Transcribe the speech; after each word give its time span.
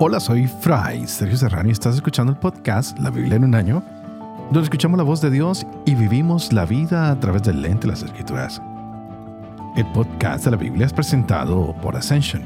Hola, 0.00 0.20
soy 0.20 0.46
Fray 0.46 1.08
Sergio 1.08 1.36
Serrano 1.36 1.70
y 1.70 1.72
estás 1.72 1.96
escuchando 1.96 2.30
el 2.30 2.38
podcast 2.38 2.96
La 3.00 3.10
Biblia 3.10 3.34
en 3.34 3.42
un 3.42 3.56
año, 3.56 3.82
donde 4.52 4.62
escuchamos 4.62 4.96
la 4.96 5.02
voz 5.02 5.20
de 5.20 5.28
Dios 5.28 5.66
y 5.86 5.96
vivimos 5.96 6.52
la 6.52 6.66
vida 6.66 7.10
a 7.10 7.18
través 7.18 7.42
del 7.42 7.62
lente 7.62 7.88
de 7.88 7.94
las 7.94 8.04
Escrituras. 8.04 8.62
El 9.76 9.84
podcast 9.86 10.44
de 10.44 10.52
la 10.52 10.56
Biblia 10.56 10.86
es 10.86 10.92
presentado 10.92 11.74
por 11.82 11.96
Ascension. 11.96 12.44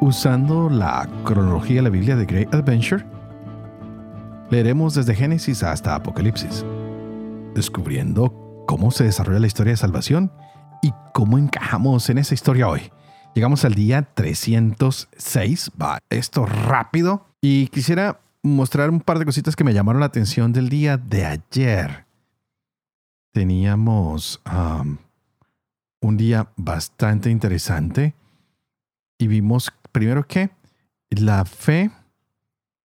Usando 0.00 0.68
la 0.68 1.08
cronología 1.22 1.76
de 1.76 1.82
la 1.82 1.90
Biblia 1.90 2.16
de 2.16 2.26
Great 2.26 2.52
Adventure, 2.52 3.06
leeremos 4.50 4.94
desde 4.94 5.14
Génesis 5.14 5.62
hasta 5.62 5.94
Apocalipsis, 5.94 6.66
descubriendo 7.54 8.64
cómo 8.66 8.90
se 8.90 9.04
desarrolla 9.04 9.38
la 9.38 9.46
historia 9.46 9.74
de 9.74 9.76
salvación 9.76 10.32
y 10.82 10.92
cómo 11.12 11.38
encajamos 11.38 12.10
en 12.10 12.18
esa 12.18 12.34
historia 12.34 12.66
hoy. 12.66 12.90
Llegamos 13.34 13.64
al 13.64 13.74
día 13.74 14.02
306. 14.14 15.72
Va 15.80 15.98
esto 16.08 16.46
rápido. 16.46 17.26
Y 17.40 17.66
quisiera 17.68 18.20
mostrar 18.42 18.90
un 18.90 19.00
par 19.00 19.18
de 19.18 19.24
cositas 19.24 19.56
que 19.56 19.64
me 19.64 19.74
llamaron 19.74 20.00
la 20.00 20.06
atención 20.06 20.52
del 20.52 20.68
día 20.68 20.96
de 20.96 21.26
ayer. 21.26 22.06
Teníamos 23.32 24.40
un 26.00 26.16
día 26.16 26.52
bastante 26.56 27.30
interesante 27.30 28.14
y 29.18 29.26
vimos 29.26 29.72
primero 29.90 30.26
que 30.28 30.50
la 31.10 31.44
fe 31.44 31.90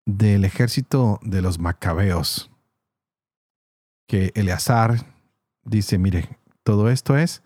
del 0.04 0.44
ejército 0.44 1.20
de 1.22 1.40
los 1.40 1.58
macabeos. 1.58 2.50
Que 4.06 4.30
Eleazar 4.34 5.06
dice, 5.64 5.96
mire, 5.96 6.38
todo 6.62 6.90
esto 6.90 7.16
es 7.16 7.42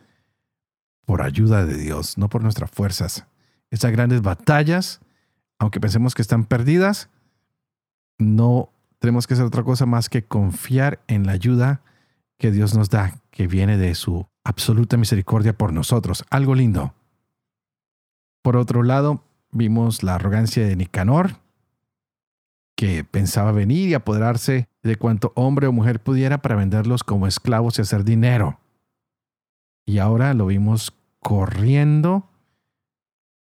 por 1.09 1.23
ayuda 1.23 1.65
de 1.65 1.79
Dios, 1.79 2.19
no 2.19 2.29
por 2.29 2.43
nuestras 2.43 2.71
fuerzas. 2.71 3.25
Esas 3.71 3.93
grandes 3.93 4.21
batallas, 4.21 5.01
aunque 5.59 5.81
pensemos 5.81 6.15
que 6.15 6.21
están 6.21 6.45
perdidas, 6.45 7.09
no 8.19 8.69
tenemos 8.99 9.27
que 9.27 9.33
hacer 9.33 9.47
otra 9.47 9.63
cosa 9.63 9.87
más 9.87 10.11
que 10.11 10.23
confiar 10.23 11.01
en 11.07 11.25
la 11.25 11.33
ayuda 11.33 11.81
que 12.37 12.51
Dios 12.51 12.75
nos 12.75 12.91
da, 12.91 13.23
que 13.31 13.47
viene 13.47 13.79
de 13.79 13.95
su 13.95 14.27
absoluta 14.45 14.99
misericordia 14.99 15.57
por 15.57 15.73
nosotros. 15.73 16.27
Algo 16.29 16.55
lindo. 16.55 16.93
Por 18.43 18.59
otro 18.59 18.83
lado, 18.83 19.25
vimos 19.51 20.03
la 20.03 20.17
arrogancia 20.17 20.67
de 20.67 20.77
Nicanor, 20.77 21.37
que 22.77 23.03
pensaba 23.03 23.53
venir 23.53 23.89
y 23.89 23.95
apoderarse 23.95 24.69
de 24.83 24.97
cuanto 24.97 25.33
hombre 25.37 25.69
o 25.69 25.73
mujer 25.73 26.01
pudiera 26.03 26.43
para 26.43 26.57
venderlos 26.57 27.03
como 27.03 27.27
esclavos 27.27 27.79
y 27.79 27.81
hacer 27.81 28.05
dinero. 28.05 28.61
Y 29.87 30.01
ahora 30.01 30.35
lo 30.35 30.45
vimos 30.45 30.93
corriendo 31.21 32.29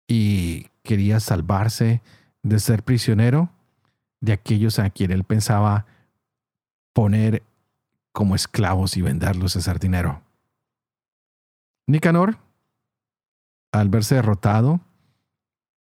y 0.08 0.68
quería 0.84 1.20
salvarse 1.20 2.02
de 2.44 2.60
ser 2.60 2.84
prisionero 2.84 3.50
de 4.22 4.34
aquellos 4.34 4.80
a 4.80 4.90
quien 4.90 5.12
él 5.12 5.24
pensaba 5.24 5.86
poner 6.94 7.44
como 8.12 8.36
esclavos 8.36 8.98
y 8.98 9.02
venderlos 9.02 9.56
a 9.56 9.60
hacer 9.60 9.80
dinero. 9.80 10.22
Nicanor, 11.88 12.38
al 13.72 13.90
verse 13.90 14.16
derrotado, 14.16 14.80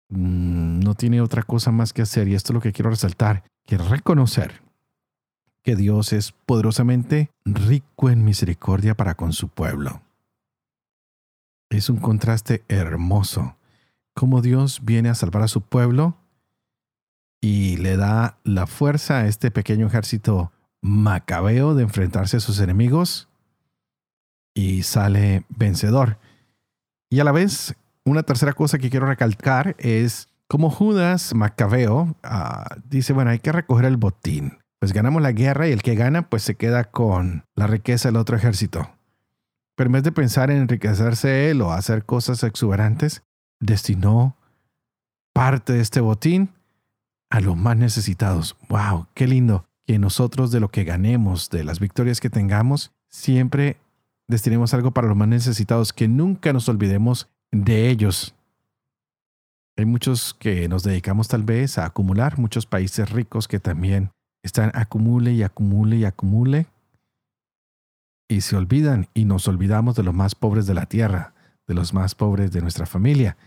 mm, 0.10 0.80
no 0.80 0.94
tiene 0.96 1.22
otra 1.22 1.44
cosa 1.44 1.72
más 1.72 1.94
que 1.94 2.02
hacer, 2.02 2.28
y 2.28 2.36
esto 2.36 2.52
es 2.52 2.56
lo 2.56 2.62
que 2.62 2.74
quiero 2.74 2.90
resaltar, 2.90 3.44
que 3.66 3.78
reconocer 3.78 4.62
que 5.64 5.76
Dios 5.76 6.14
es 6.14 6.32
poderosamente 6.32 7.32
rico 7.46 8.10
en 8.10 8.24
misericordia 8.24 8.96
para 8.96 9.16
con 9.16 9.34
su 9.34 9.50
pueblo. 9.50 10.02
Es 11.70 11.90
un 11.90 11.98
contraste 11.98 12.64
hermoso. 12.68 13.58
Cómo 14.14 14.42
Dios 14.42 14.82
viene 14.84 15.10
a 15.10 15.16
salvar 15.16 15.44
a 15.44 15.48
su 15.48 15.62
pueblo 15.62 16.18
y 17.42 17.78
le 17.78 17.98
da 17.98 18.38
la 18.44 18.68
fuerza 18.68 19.20
a 19.20 19.28
este 19.28 19.52
pequeño 19.52 19.88
ejército 19.88 20.52
macabeo 20.82 21.76
de 21.76 21.84
enfrentarse 21.84 22.38
a 22.38 22.42
sus 22.42 22.60
enemigos 22.60 23.30
y 24.54 24.84
sale 24.84 25.46
vencedor. 25.50 26.18
Y 27.10 27.20
a 27.20 27.24
la 27.24 27.32
vez, 27.32 27.76
una 28.06 28.24
tercera 28.24 28.54
cosa 28.54 28.80
que 28.80 28.90
quiero 28.90 29.06
recalcar 29.06 29.76
es 29.80 30.30
cómo 30.48 30.70
Judas 30.70 31.34
Macabeo 31.36 32.16
ah, 32.24 32.78
dice, 32.90 33.14
bueno, 33.14 33.32
hay 33.32 33.40
que 33.40 33.52
recoger 33.52 33.86
el 33.86 33.98
botín. 33.98 34.58
Pues 34.80 34.94
ganamos 34.94 35.22
la 35.22 35.32
guerra 35.32 35.68
y 35.68 35.72
el 35.72 35.82
que 35.82 35.96
gana 35.96 36.30
pues 36.30 36.44
se 36.44 36.56
queda 36.56 36.86
con 36.86 37.46
la 37.56 37.68
riqueza 37.68 38.10
del 38.10 38.18
otro 38.18 38.36
ejército. 38.36 38.90
Pero 39.78 39.90
en 39.90 39.94
vez 39.94 40.04
de 40.04 40.12
pensar 40.12 40.50
en 40.50 40.58
enriquecerse 40.58 41.52
él 41.52 41.62
o 41.62 41.72
hacer 41.72 42.04
cosas 42.04 42.44
exuberantes, 42.44 43.22
destinó 43.60 44.36
parte 45.34 45.74
de 45.74 45.82
este 45.82 46.02
botín 46.02 46.50
a 47.30 47.42
los 47.42 47.56
más 47.56 47.78
necesitados. 47.78 48.58
¡Wow! 48.70 49.06
¡Qué 49.14 49.28
lindo! 49.28 49.68
Que 49.86 50.00
nosotros 50.00 50.50
de 50.50 50.60
lo 50.60 50.70
que 50.70 50.84
ganemos, 50.84 51.52
de 51.52 51.64
las 51.64 51.80
victorias 51.80 52.20
que 52.20 52.32
tengamos, 52.32 52.92
siempre 53.08 53.78
destinemos 54.28 54.74
algo 54.74 54.92
para 54.92 55.08
los 55.08 55.16
más 55.16 55.28
necesitados, 55.28 55.94
que 55.94 56.08
nunca 56.08 56.54
nos 56.54 56.68
olvidemos 56.70 57.30
de 57.52 57.92
ellos. 57.92 58.34
Hay 59.78 59.86
muchos 59.86 60.34
que 60.34 60.68
nos 60.68 60.82
dedicamos 60.82 61.28
tal 61.28 61.44
vez 61.44 61.78
a 61.78 61.86
acumular, 61.86 62.40
muchos 62.40 62.66
países 62.66 63.12
ricos 63.12 63.48
que 63.48 63.60
también 63.60 64.10
están 64.42 64.72
acumule 64.74 65.34
y 65.34 65.44
acumule 65.44 65.98
y 65.98 66.06
acumule 66.06 66.66
y 68.28 68.42
se 68.42 68.56
olvidan 68.56 69.08
y 69.14 69.26
nos 69.26 69.48
olvidamos 69.48 69.96
de 69.96 70.04
los 70.04 70.14
más 70.14 70.36
pobres 70.36 70.68
de 70.68 70.74
la 70.74 70.86
tierra, 70.86 71.34
de 71.68 71.74
los 71.74 71.94
más 71.94 72.16
pobres 72.16 72.52
de 72.52 72.62
nuestra 72.62 72.86
familia, 72.86 73.38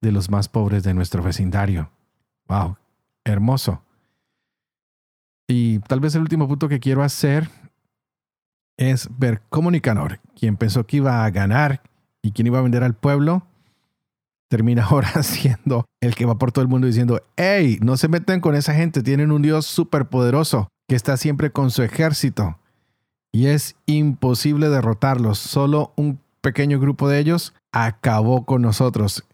de 0.00 0.12
los 0.12 0.30
más 0.30 0.48
pobres 0.48 0.82
de 0.82 0.94
nuestro 0.94 1.22
vecindario. 1.22 1.90
¡Wow! 2.48 2.76
Hermoso. 3.24 3.82
Y 5.48 5.80
tal 5.80 6.00
vez 6.00 6.14
el 6.14 6.22
último 6.22 6.48
punto 6.48 6.68
que 6.68 6.80
quiero 6.80 7.02
hacer 7.02 7.50
es 8.76 9.08
ver 9.18 9.42
cómo 9.48 9.70
Nicanor, 9.70 10.20
quien 10.38 10.56
pensó 10.56 10.86
que 10.86 10.98
iba 10.98 11.24
a 11.24 11.30
ganar 11.30 11.82
y 12.22 12.32
quien 12.32 12.46
iba 12.46 12.58
a 12.58 12.62
vender 12.62 12.82
al 12.82 12.94
pueblo, 12.94 13.46
termina 14.48 14.84
ahora 14.90 15.22
siendo 15.22 15.86
el 16.00 16.14
que 16.14 16.26
va 16.26 16.38
por 16.38 16.52
todo 16.52 16.62
el 16.62 16.68
mundo 16.68 16.86
diciendo, 16.86 17.22
hey, 17.36 17.78
no 17.82 17.96
se 17.96 18.08
metan 18.08 18.40
con 18.40 18.54
esa 18.54 18.74
gente, 18.74 19.02
tienen 19.02 19.32
un 19.32 19.42
Dios 19.42 19.66
superpoderoso 19.66 20.68
que 20.88 20.94
está 20.96 21.16
siempre 21.16 21.50
con 21.50 21.70
su 21.70 21.82
ejército 21.82 22.59
y 23.32 23.46
es 23.46 23.76
imposible 23.86 24.68
derrotarlos. 24.68 25.38
Solo 25.38 25.92
un 25.96 26.20
pequeño 26.40 26.80
grupo 26.80 27.08
de 27.08 27.18
ellos 27.18 27.54
acabó 27.72 28.44
con 28.44 28.62
nosotros. 28.62 29.24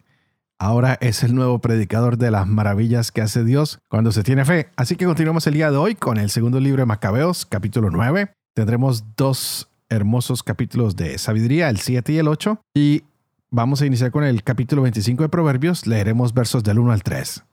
Ahora 0.58 0.96
es 1.00 1.22
el 1.22 1.34
nuevo 1.34 1.58
predicador 1.58 2.16
de 2.16 2.30
las 2.30 2.46
maravillas 2.46 3.12
que 3.12 3.20
hace 3.20 3.44
Dios 3.44 3.78
cuando 3.88 4.10
se 4.12 4.22
tiene 4.22 4.44
fe. 4.44 4.70
Así 4.76 4.96
que 4.96 5.04
continuamos 5.04 5.46
el 5.46 5.54
día 5.54 5.70
de 5.70 5.76
hoy 5.76 5.94
con 5.94 6.16
el 6.16 6.30
segundo 6.30 6.60
libro 6.60 6.80
de 6.82 6.86
Macabeos, 6.86 7.44
capítulo 7.44 7.90
9. 7.90 8.32
Tendremos 8.54 9.04
dos 9.16 9.68
hermosos 9.90 10.42
capítulos 10.42 10.96
de 10.96 11.18
sabiduría, 11.18 11.68
el 11.68 11.78
7 11.78 12.12
y 12.14 12.18
el 12.18 12.28
8. 12.28 12.58
Y 12.74 13.04
vamos 13.50 13.82
a 13.82 13.86
iniciar 13.86 14.10
con 14.10 14.24
el 14.24 14.42
capítulo 14.42 14.82
25 14.82 15.24
de 15.24 15.28
Proverbios. 15.28 15.86
Leeremos 15.86 16.32
versos 16.32 16.64
del 16.64 16.78
1 16.78 16.92
al 16.92 17.02
3. 17.02 17.44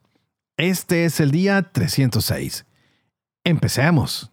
Este 0.58 1.03
es 1.03 1.20
el 1.20 1.32
día 1.32 1.62
306. 1.62 2.66
Empecemos. 3.44 4.33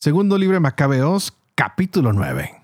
Segundo 0.00 0.38
libro 0.38 0.54
de 0.54 0.60
Macabeos, 0.60 1.36
capítulo 1.56 2.12
9. 2.12 2.62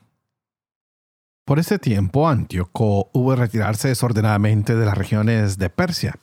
Por 1.44 1.58
ese 1.58 1.80
tiempo, 1.80 2.28
Antíoco 2.28 3.10
hubo 3.12 3.32
de 3.32 3.38
retirarse 3.38 3.88
desordenadamente 3.88 4.76
de 4.76 4.86
las 4.86 4.96
regiones 4.96 5.58
de 5.58 5.68
Persia. 5.68 6.14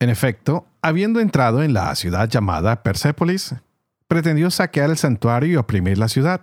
En 0.00 0.10
efecto, 0.10 0.66
habiendo 0.82 1.20
entrado 1.20 1.62
en 1.62 1.74
la 1.74 1.94
ciudad 1.94 2.28
llamada 2.28 2.82
Persépolis, 2.82 3.54
pretendió 4.08 4.50
saquear 4.50 4.90
el 4.90 4.96
santuario 4.96 5.52
y 5.52 5.56
oprimir 5.56 5.96
la 5.96 6.08
ciudad. 6.08 6.40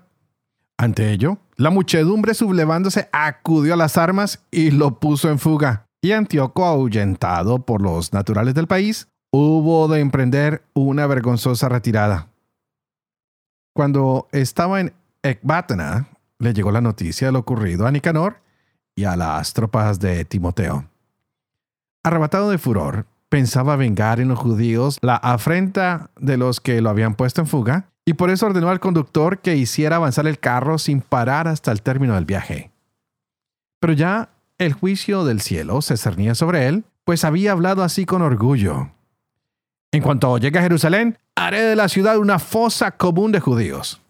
Ante 0.77 1.11
ello, 1.11 1.37
la 1.57 1.69
muchedumbre 1.69 2.35
sublevándose 2.35 3.09
acudió 3.11 3.73
a 3.73 3.77
las 3.77 3.97
armas 3.97 4.45
y 4.49 4.71
lo 4.71 4.97
puso 5.01 5.29
en 5.29 5.39
fuga. 5.39 5.87
Y 6.01 6.13
Antíoco, 6.13 6.63
ahuyentado 6.63 7.65
por 7.65 7.81
los 7.81 8.13
naturales 8.13 8.53
del 8.53 8.67
país, 8.67 9.09
hubo 9.29 9.89
de 9.89 9.99
emprender 9.99 10.63
una 10.73 11.05
vergonzosa 11.05 11.67
retirada. 11.67 12.29
Cuando 13.77 14.27
estaba 14.31 14.79
en 14.79 14.91
Ecbatana, 15.21 16.07
le 16.39 16.55
llegó 16.55 16.71
la 16.71 16.81
noticia 16.81 17.27
de 17.27 17.31
lo 17.31 17.37
ocurrido 17.37 17.85
a 17.85 17.91
Nicanor 17.91 18.41
y 18.95 19.03
a 19.03 19.15
las 19.15 19.53
tropas 19.53 19.99
de 19.99 20.25
Timoteo. 20.25 20.89
Arrebatado 22.03 22.49
de 22.49 22.57
furor, 22.57 23.05
pensaba 23.29 23.75
vengar 23.75 24.19
en 24.19 24.29
los 24.29 24.39
judíos 24.39 24.97
la 25.03 25.17
afrenta 25.17 26.09
de 26.19 26.37
los 26.37 26.59
que 26.59 26.81
lo 26.81 26.89
habían 26.89 27.13
puesto 27.13 27.41
en 27.41 27.45
fuga, 27.45 27.91
y 28.03 28.13
por 28.13 28.31
eso 28.31 28.47
ordenó 28.47 28.69
al 28.69 28.79
conductor 28.79 29.41
que 29.41 29.55
hiciera 29.55 29.97
avanzar 29.97 30.25
el 30.25 30.39
carro 30.39 30.79
sin 30.79 31.01
parar 31.01 31.47
hasta 31.47 31.71
el 31.71 31.83
término 31.83 32.15
del 32.15 32.25
viaje. 32.25 32.71
Pero 33.79 33.93
ya 33.93 34.29
el 34.57 34.73
juicio 34.73 35.23
del 35.23 35.39
cielo 35.39 35.83
se 35.83 35.97
cernía 35.97 36.33
sobre 36.33 36.67
él, 36.67 36.85
pues 37.05 37.23
había 37.23 37.51
hablado 37.51 37.83
así 37.83 38.07
con 38.07 38.23
orgullo. 38.23 38.89
En 39.91 40.01
cuanto 40.01 40.37
llegue 40.37 40.59
a 40.59 40.63
Jerusalén, 40.63 41.17
haré 41.35 41.61
de 41.61 41.75
la 41.75 41.89
ciudad 41.89 42.17
una 42.17 42.39
fosa 42.39 42.91
común 42.91 43.31
de 43.31 43.39
judíos. 43.39 44.01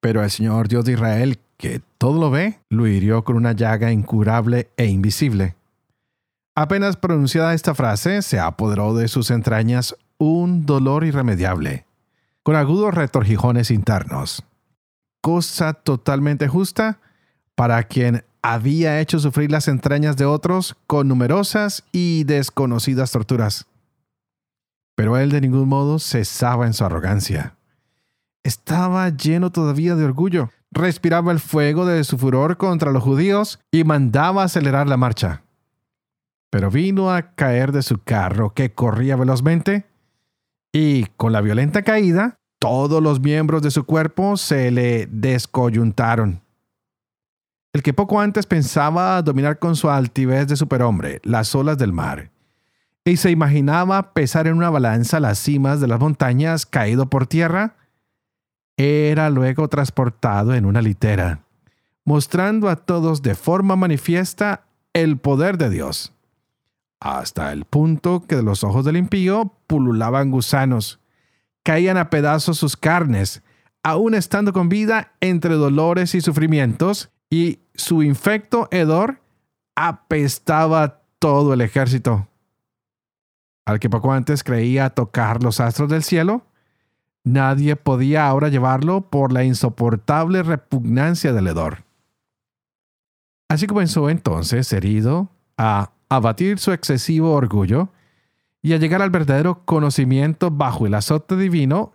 Pero 0.00 0.22
el 0.22 0.30
Señor 0.30 0.68
Dios 0.68 0.84
de 0.84 0.92
Israel 0.92 1.40
que 1.58 1.82
todo 1.98 2.18
lo 2.20 2.30
ve, 2.30 2.60
lo 2.70 2.86
hirió 2.86 3.24
con 3.24 3.36
una 3.36 3.52
llaga 3.52 3.92
incurable 3.92 4.70
e 4.76 4.86
invisible. 4.86 5.56
Apenas 6.54 6.96
pronunciada 6.96 7.52
esta 7.52 7.74
frase, 7.74 8.22
se 8.22 8.38
apoderó 8.38 8.94
de 8.94 9.08
sus 9.08 9.30
entrañas 9.30 9.96
un 10.18 10.66
dolor 10.66 11.04
irremediable, 11.04 11.84
con 12.42 12.56
agudos 12.56 12.94
retorjijones 12.94 13.70
internos. 13.70 14.44
Cosa 15.20 15.74
totalmente 15.74 16.48
justa 16.48 17.00
para 17.54 17.82
quien 17.82 18.24
había 18.40 19.00
hecho 19.00 19.18
sufrir 19.18 19.50
las 19.50 19.66
entrañas 19.66 20.16
de 20.16 20.24
otros 20.24 20.76
con 20.86 21.08
numerosas 21.08 21.84
y 21.90 22.22
desconocidas 22.24 23.10
torturas. 23.10 23.66
Pero 24.98 25.16
él 25.16 25.30
de 25.30 25.40
ningún 25.40 25.68
modo 25.68 26.00
cesaba 26.00 26.66
en 26.66 26.74
su 26.74 26.84
arrogancia. 26.84 27.54
Estaba 28.42 29.08
lleno 29.10 29.52
todavía 29.52 29.94
de 29.94 30.04
orgullo, 30.04 30.50
respiraba 30.72 31.30
el 31.30 31.38
fuego 31.38 31.86
de 31.86 32.02
su 32.02 32.18
furor 32.18 32.56
contra 32.56 32.90
los 32.90 33.04
judíos 33.04 33.60
y 33.70 33.84
mandaba 33.84 34.42
acelerar 34.42 34.88
la 34.88 34.96
marcha. 34.96 35.44
Pero 36.50 36.72
vino 36.72 37.12
a 37.12 37.30
caer 37.36 37.70
de 37.70 37.82
su 37.82 38.02
carro 38.02 38.54
que 38.54 38.74
corría 38.74 39.14
velozmente 39.14 39.86
y 40.72 41.04
con 41.16 41.32
la 41.32 41.42
violenta 41.42 41.82
caída, 41.82 42.40
todos 42.58 43.00
los 43.00 43.20
miembros 43.20 43.62
de 43.62 43.70
su 43.70 43.84
cuerpo 43.84 44.36
se 44.36 44.72
le 44.72 45.06
descoyuntaron. 45.06 46.42
El 47.72 47.84
que 47.84 47.94
poco 47.94 48.20
antes 48.20 48.46
pensaba 48.46 49.22
dominar 49.22 49.60
con 49.60 49.76
su 49.76 49.88
altivez 49.90 50.48
de 50.48 50.56
superhombre 50.56 51.20
las 51.22 51.54
olas 51.54 51.78
del 51.78 51.92
mar, 51.92 52.32
y 53.08 53.16
se 53.16 53.30
imaginaba 53.30 54.12
pesar 54.12 54.46
en 54.46 54.54
una 54.54 54.70
balanza 54.70 55.20
las 55.20 55.38
cimas 55.38 55.80
de 55.80 55.88
las 55.88 55.98
montañas 55.98 56.66
caído 56.66 57.08
por 57.08 57.26
tierra, 57.26 57.76
era 58.76 59.30
luego 59.30 59.68
transportado 59.68 60.54
en 60.54 60.66
una 60.66 60.82
litera, 60.82 61.40
mostrando 62.04 62.68
a 62.68 62.76
todos 62.76 63.22
de 63.22 63.34
forma 63.34 63.76
manifiesta 63.76 64.66
el 64.92 65.16
poder 65.16 65.58
de 65.58 65.70
Dios, 65.70 66.12
hasta 67.00 67.52
el 67.52 67.64
punto 67.64 68.24
que 68.26 68.36
de 68.36 68.42
los 68.42 68.62
ojos 68.62 68.84
del 68.84 68.96
impío 68.96 69.54
pululaban 69.66 70.30
gusanos, 70.30 71.00
caían 71.62 71.96
a 71.96 72.10
pedazos 72.10 72.58
sus 72.58 72.76
carnes, 72.76 73.42
aún 73.82 74.14
estando 74.14 74.52
con 74.52 74.68
vida 74.68 75.12
entre 75.20 75.54
dolores 75.54 76.14
y 76.14 76.20
sufrimientos, 76.20 77.10
y 77.30 77.60
su 77.74 78.02
infecto 78.02 78.68
hedor 78.70 79.20
apestaba 79.74 81.02
todo 81.18 81.52
el 81.54 81.60
ejército. 81.60 82.28
Al 83.68 83.78
que 83.78 83.88
poco 83.88 84.12
antes 84.12 84.42
creía 84.42 84.90
tocar 84.90 85.42
los 85.42 85.60
astros 85.60 85.88
del 85.88 86.02
cielo, 86.02 86.42
Nadie 87.28 87.76
podía 87.76 88.26
ahora 88.26 88.48
llevarlo 88.48 89.02
por 89.02 89.32
la 89.32 89.44
insoportable 89.44 90.42
repugnancia 90.42 91.34
del 91.34 91.48
hedor. 91.48 91.84
Así 93.50 93.66
comenzó 93.66 94.08
entonces, 94.08 94.72
herido, 94.72 95.28
a 95.58 95.90
abatir 96.08 96.58
su 96.58 96.72
excesivo 96.72 97.34
orgullo 97.34 97.90
y 98.62 98.72
a 98.72 98.78
llegar 98.78 99.02
al 99.02 99.10
verdadero 99.10 99.62
conocimiento 99.66 100.50
bajo 100.50 100.86
el 100.86 100.94
azote 100.94 101.36
divino 101.36 101.92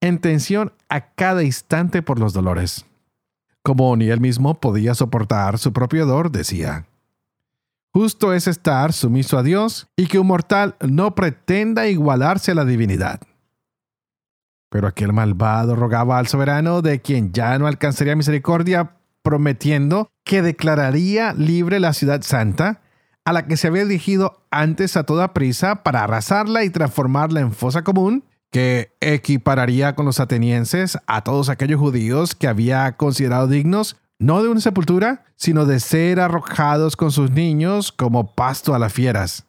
en 0.00 0.18
tensión 0.18 0.72
a 0.88 1.12
cada 1.12 1.44
instante 1.44 2.02
por 2.02 2.18
los 2.18 2.32
dolores. 2.32 2.84
Como 3.62 3.96
ni 3.96 4.08
él 4.08 4.20
mismo 4.20 4.60
podía 4.60 4.94
soportar 4.94 5.58
su 5.58 5.72
propio 5.72 6.02
hedor, 6.02 6.32
decía, 6.32 6.86
Justo 7.96 8.32
es 8.32 8.48
estar 8.48 8.92
sumiso 8.92 9.38
a 9.38 9.44
Dios 9.44 9.86
y 9.96 10.08
que 10.08 10.18
un 10.18 10.26
mortal 10.26 10.74
no 10.80 11.14
pretenda 11.14 11.86
igualarse 11.86 12.50
a 12.50 12.56
la 12.56 12.64
divinidad. 12.64 13.20
Pero 14.68 14.88
aquel 14.88 15.12
malvado 15.12 15.76
rogaba 15.76 16.18
al 16.18 16.26
soberano 16.26 16.82
de 16.82 17.00
quien 17.00 17.32
ya 17.32 17.56
no 17.56 17.68
alcanzaría 17.68 18.16
misericordia, 18.16 18.96
prometiendo 19.22 20.10
que 20.24 20.42
declararía 20.42 21.34
libre 21.34 21.78
la 21.78 21.92
ciudad 21.92 22.22
santa, 22.22 22.82
a 23.24 23.32
la 23.32 23.46
que 23.46 23.56
se 23.56 23.68
había 23.68 23.84
dirigido 23.84 24.44
antes 24.50 24.96
a 24.96 25.04
toda 25.04 25.32
prisa 25.32 25.84
para 25.84 26.02
arrasarla 26.02 26.64
y 26.64 26.70
transformarla 26.70 27.38
en 27.38 27.52
fosa 27.52 27.84
común, 27.84 28.24
que 28.50 28.92
equipararía 29.00 29.94
con 29.94 30.04
los 30.04 30.18
atenienses 30.18 30.98
a 31.06 31.22
todos 31.22 31.48
aquellos 31.48 31.78
judíos 31.78 32.34
que 32.34 32.48
había 32.48 32.96
considerado 32.96 33.46
dignos 33.46 33.96
no 34.24 34.42
de 34.42 34.48
una 34.48 34.60
sepultura, 34.60 35.24
sino 35.36 35.66
de 35.66 35.80
ser 35.80 36.20
arrojados 36.20 36.96
con 36.96 37.10
sus 37.10 37.30
niños 37.30 37.92
como 37.92 38.34
pasto 38.34 38.74
a 38.74 38.78
las 38.78 38.92
fieras 38.92 39.46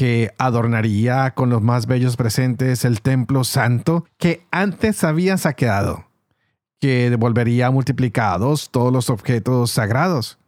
que 0.00 0.32
adornaría 0.38 1.32
con 1.32 1.50
los 1.50 1.60
más 1.60 1.84
bellos 1.84 2.16
presentes 2.16 2.86
el 2.86 3.02
templo 3.02 3.44
santo 3.44 4.06
que 4.16 4.46
antes 4.50 5.04
había 5.04 5.36
saqueado, 5.36 6.06
que 6.80 7.10
devolvería 7.10 7.70
multiplicados 7.70 8.70
todos 8.70 8.94
los 8.94 9.10
objetos 9.10 9.72
sagrados, 9.72 10.38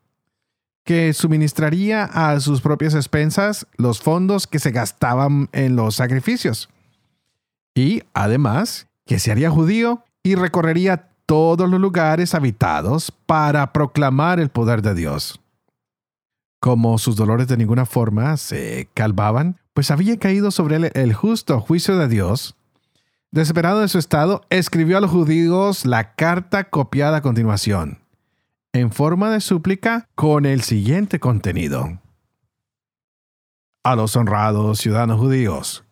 que 0.87 1.13
suministraría 1.13 2.05
a 2.05 2.41
sus 2.41 2.63
propias 2.63 2.95
expensas 2.95 3.67
los 3.77 4.01
fondos 4.01 4.47
que 4.47 4.59
se 4.59 4.71
gastaban 4.71 5.51
en 5.53 5.77
los 5.77 5.97
sacrificios, 5.97 6.71
y 7.75 8.05
además 8.15 8.89
que 9.05 9.19
se 9.19 9.33
haría 9.33 9.51
judío 9.51 10.03
y 10.23 10.35
recorrería 10.35 11.11
todos 11.27 11.69
los 11.69 11.81
lugares 11.81 12.35
habitados 12.35 13.13
para 13.27 13.73
proclamar 13.73 14.41
el 14.41 14.49
poder 14.49 14.83
de 14.83 14.95
Dios. 14.95 15.41
Como 16.61 16.99
sus 16.99 17.17
dolores 17.17 17.49
de 17.49 17.57
ninguna 17.57 17.87
forma 17.87 18.37
se 18.37 18.89
calvaban, 18.95 19.59
pues 19.75 19.91
había 19.91 20.19
caído 20.19 20.51
sobre 20.51 20.77
él 20.77 20.91
el 20.95 21.13
justo 21.13 21.61
juicio 21.61 21.97
de 21.97 22.09
Dios, 22.09 22.55
desesperado 23.31 23.81
de 23.81 23.89
su 23.89 23.99
estado, 23.99 24.43
escribió 24.51 24.99
a 24.99 25.01
los 25.01 25.11
judíos 25.11 25.87
la 25.87 26.15
carta 26.15 26.65
copiada 26.65 27.19
a 27.19 27.23
continuación, 27.23 27.99
en 28.73 28.93
forma 28.93 29.31
de 29.31 29.41
súplica 29.41 30.09
con 30.15 30.47
el 30.47 30.63
siguiente 30.63 31.19
contenido. 31.19 31.99
A 33.85 33.97
los 33.97 34.15
honrados 34.15 34.79
ciudadanos 34.79 35.19
judíos, 35.19 35.85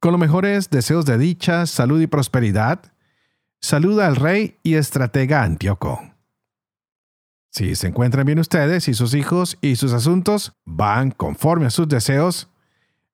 con 0.00 0.12
los 0.12 0.20
mejores 0.20 0.68
deseos 0.68 1.06
de 1.06 1.16
dicha, 1.16 1.64
salud 1.64 1.98
y 2.00 2.06
prosperidad, 2.06 2.92
saluda 3.64 4.06
al 4.06 4.16
rey 4.16 4.58
y 4.62 4.74
estratega 4.74 5.42
Antíoco. 5.42 5.98
Si 7.50 7.74
se 7.76 7.86
encuentran 7.86 8.26
bien 8.26 8.38
ustedes 8.38 8.88
y 8.88 8.94
sus 8.94 9.14
hijos 9.14 9.56
y 9.62 9.76
sus 9.76 9.94
asuntos 9.94 10.52
van 10.66 11.12
conforme 11.12 11.64
a 11.66 11.70
sus 11.70 11.88
deseos, 11.88 12.50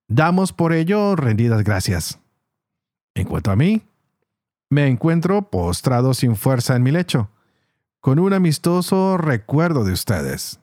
damos 0.09 0.53
por 0.53 0.73
ello 0.73 1.15
rendidas 1.15 1.63
gracias. 1.63 2.19
En 3.15 3.29
cuanto 3.29 3.53
a 3.53 3.57
mí, 3.57 3.83
me 4.69 4.89
encuentro 4.89 5.51
postrado 5.51 6.15
sin 6.15 6.35
fuerza 6.35 6.75
en 6.75 6.83
mi 6.83 6.91
lecho, 6.91 7.31
con 8.01 8.19
un 8.19 8.33
amistoso 8.33 9.19
recuerdo 9.19 9.85
de 9.85 9.93
ustedes. 9.93 10.59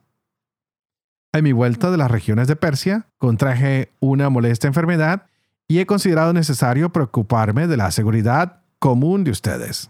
En 1.32 1.46
mi 1.46 1.54
vuelta 1.54 1.92
de 1.92 1.98
las 1.98 2.12
regiones 2.12 2.50
de 2.50 2.58
Persia, 2.58 3.08
contraje 3.20 3.94
una 4.02 4.30
molesta 4.30 4.68
enfermedad 4.68 5.28
y 5.70 5.80
he 5.80 5.86
considerado 5.86 6.34
necesario 6.34 6.92
preocuparme 6.92 7.68
de 7.68 7.78
la 7.78 7.92
seguridad 7.92 8.64
común 8.80 9.24
de 9.24 9.32
ustedes. 9.32 9.90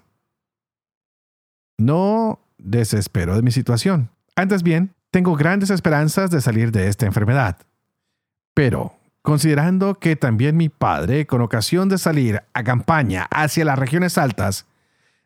No 1.77 2.39
desespero 2.57 3.35
de 3.35 3.41
mi 3.41 3.51
situación. 3.51 4.09
Antes 4.35 4.63
bien, 4.63 4.95
tengo 5.11 5.35
grandes 5.35 5.69
esperanzas 5.69 6.31
de 6.31 6.41
salir 6.41 6.71
de 6.71 6.87
esta 6.87 7.05
enfermedad. 7.05 7.57
Pero, 8.53 8.97
considerando 9.21 9.95
que 9.95 10.15
también 10.15 10.57
mi 10.57 10.69
padre, 10.69 11.27
con 11.27 11.41
ocasión 11.41 11.89
de 11.89 11.97
salir 11.97 12.43
a 12.53 12.63
campaña 12.63 13.27
hacia 13.29 13.65
las 13.65 13.77
regiones 13.79 14.17
altas, 14.17 14.65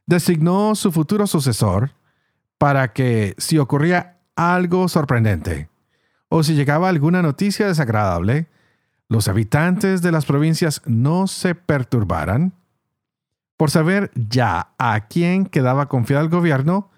designó 0.06 0.76
su 0.76 0.92
futuro 0.92 1.28
sucesor 1.28 1.92
para 2.58 2.94
que, 2.94 3.34
si 3.38 3.58
ocurría 3.58 4.18
algo 4.36 4.88
sorprendente, 4.88 5.70
o 6.30 6.44
si 6.44 6.56
llegaba 6.56 6.90
alguna 6.90 7.22
noticia 7.22 7.68
desagradable, 7.68 8.48
los 9.10 9.28
habitantes 9.28 10.02
de 10.02 10.12
las 10.12 10.26
provincias 10.26 10.82
no 10.86 11.28
se 11.28 11.56
perturbaran, 11.56 12.54
por 13.62 13.70
saber 13.70 14.10
ya 14.16 14.74
a 14.80 15.02
quién 15.02 15.46
quedaba 15.46 15.88
confiado 15.88 16.24
el 16.24 16.32
gobierno, 16.32 16.90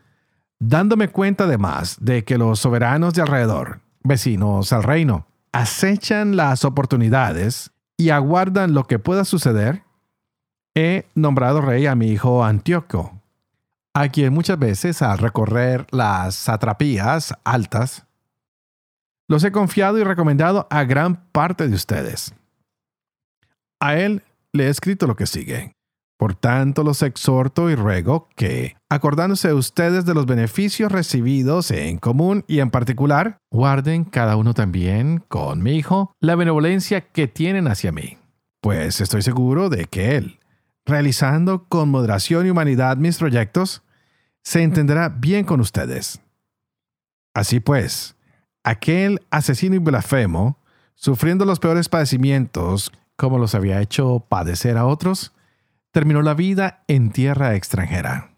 dándome 0.61 1.09
cuenta 1.09 1.43
además 1.43 1.97
de 1.99 2.23
que 2.23 2.37
los 2.37 2.57
soberanos 2.57 3.13
de 3.13 3.21
alrededor, 3.21 3.81
vecinos 4.01 4.71
al 4.71 4.83
reino, 4.83 5.27
acechan 5.51 6.37
las 6.37 6.63
oportunidades 6.63 7.71
y 7.97 8.11
aguardan 8.11 8.73
lo 8.73 8.85
que 8.85 8.97
pueda 8.97 9.25
suceder, 9.25 9.83
he 10.73 11.05
nombrado 11.15 11.59
rey 11.59 11.85
a 11.85 11.95
mi 11.95 12.07
hijo 12.07 12.45
Antíoco, 12.45 13.19
a 13.93 14.07
quien 14.07 14.31
muchas 14.31 14.57
veces 14.57 15.01
al 15.01 15.17
recorrer 15.17 15.85
las 15.91 16.33
satrapías 16.33 17.33
altas, 17.43 18.05
los 19.27 19.43
he 19.43 19.51
confiado 19.51 19.97
y 19.97 20.05
recomendado 20.05 20.65
a 20.69 20.85
gran 20.85 21.25
parte 21.33 21.67
de 21.67 21.75
ustedes. 21.75 22.33
A 23.81 23.97
él 23.97 24.23
le 24.53 24.67
he 24.67 24.69
escrito 24.69 25.07
lo 25.07 25.17
que 25.17 25.27
sigue. 25.27 25.75
Por 26.23 26.35
tanto, 26.35 26.85
los 26.85 27.01
exhorto 27.01 27.69
y 27.69 27.75
ruego 27.75 28.29
que, 28.37 28.77
acordándose 28.87 29.53
ustedes 29.53 30.05
de 30.05 30.13
los 30.13 30.25
beneficios 30.25 30.89
recibidos 30.89 31.69
en 31.69 31.97
común 31.97 32.45
y 32.47 32.59
en 32.59 32.71
particular, 32.71 33.39
guarden 33.51 34.05
cada 34.05 34.37
uno 34.37 34.53
también, 34.53 35.21
con 35.27 35.61
mi 35.61 35.75
hijo, 35.75 36.15
la 36.21 36.35
benevolencia 36.35 37.01
que 37.01 37.27
tienen 37.27 37.67
hacia 37.67 37.91
mí. 37.91 38.19
Pues 38.61 39.01
estoy 39.01 39.21
seguro 39.21 39.67
de 39.67 39.83
que 39.83 40.15
él, 40.15 40.39
realizando 40.85 41.65
con 41.65 41.89
moderación 41.89 42.47
y 42.47 42.51
humanidad 42.51 42.95
mis 42.95 43.17
proyectos, 43.17 43.83
se 44.43 44.63
entenderá 44.63 45.09
bien 45.09 45.43
con 45.43 45.59
ustedes. 45.59 46.21
Así 47.33 47.59
pues, 47.59 48.15
aquel 48.63 49.19
asesino 49.29 49.75
y 49.75 49.79
blasfemo, 49.79 50.57
sufriendo 50.95 51.43
los 51.43 51.59
peores 51.59 51.89
padecimientos 51.89 52.93
como 53.17 53.39
los 53.39 53.55
había 53.55 53.81
hecho 53.81 54.25
padecer 54.29 54.77
a 54.77 54.85
otros, 54.85 55.33
terminó 55.93 56.23
la 56.23 56.33
vida 56.33 56.83
en 56.87 57.11
tierra 57.11 57.55
extranjera, 57.55 58.31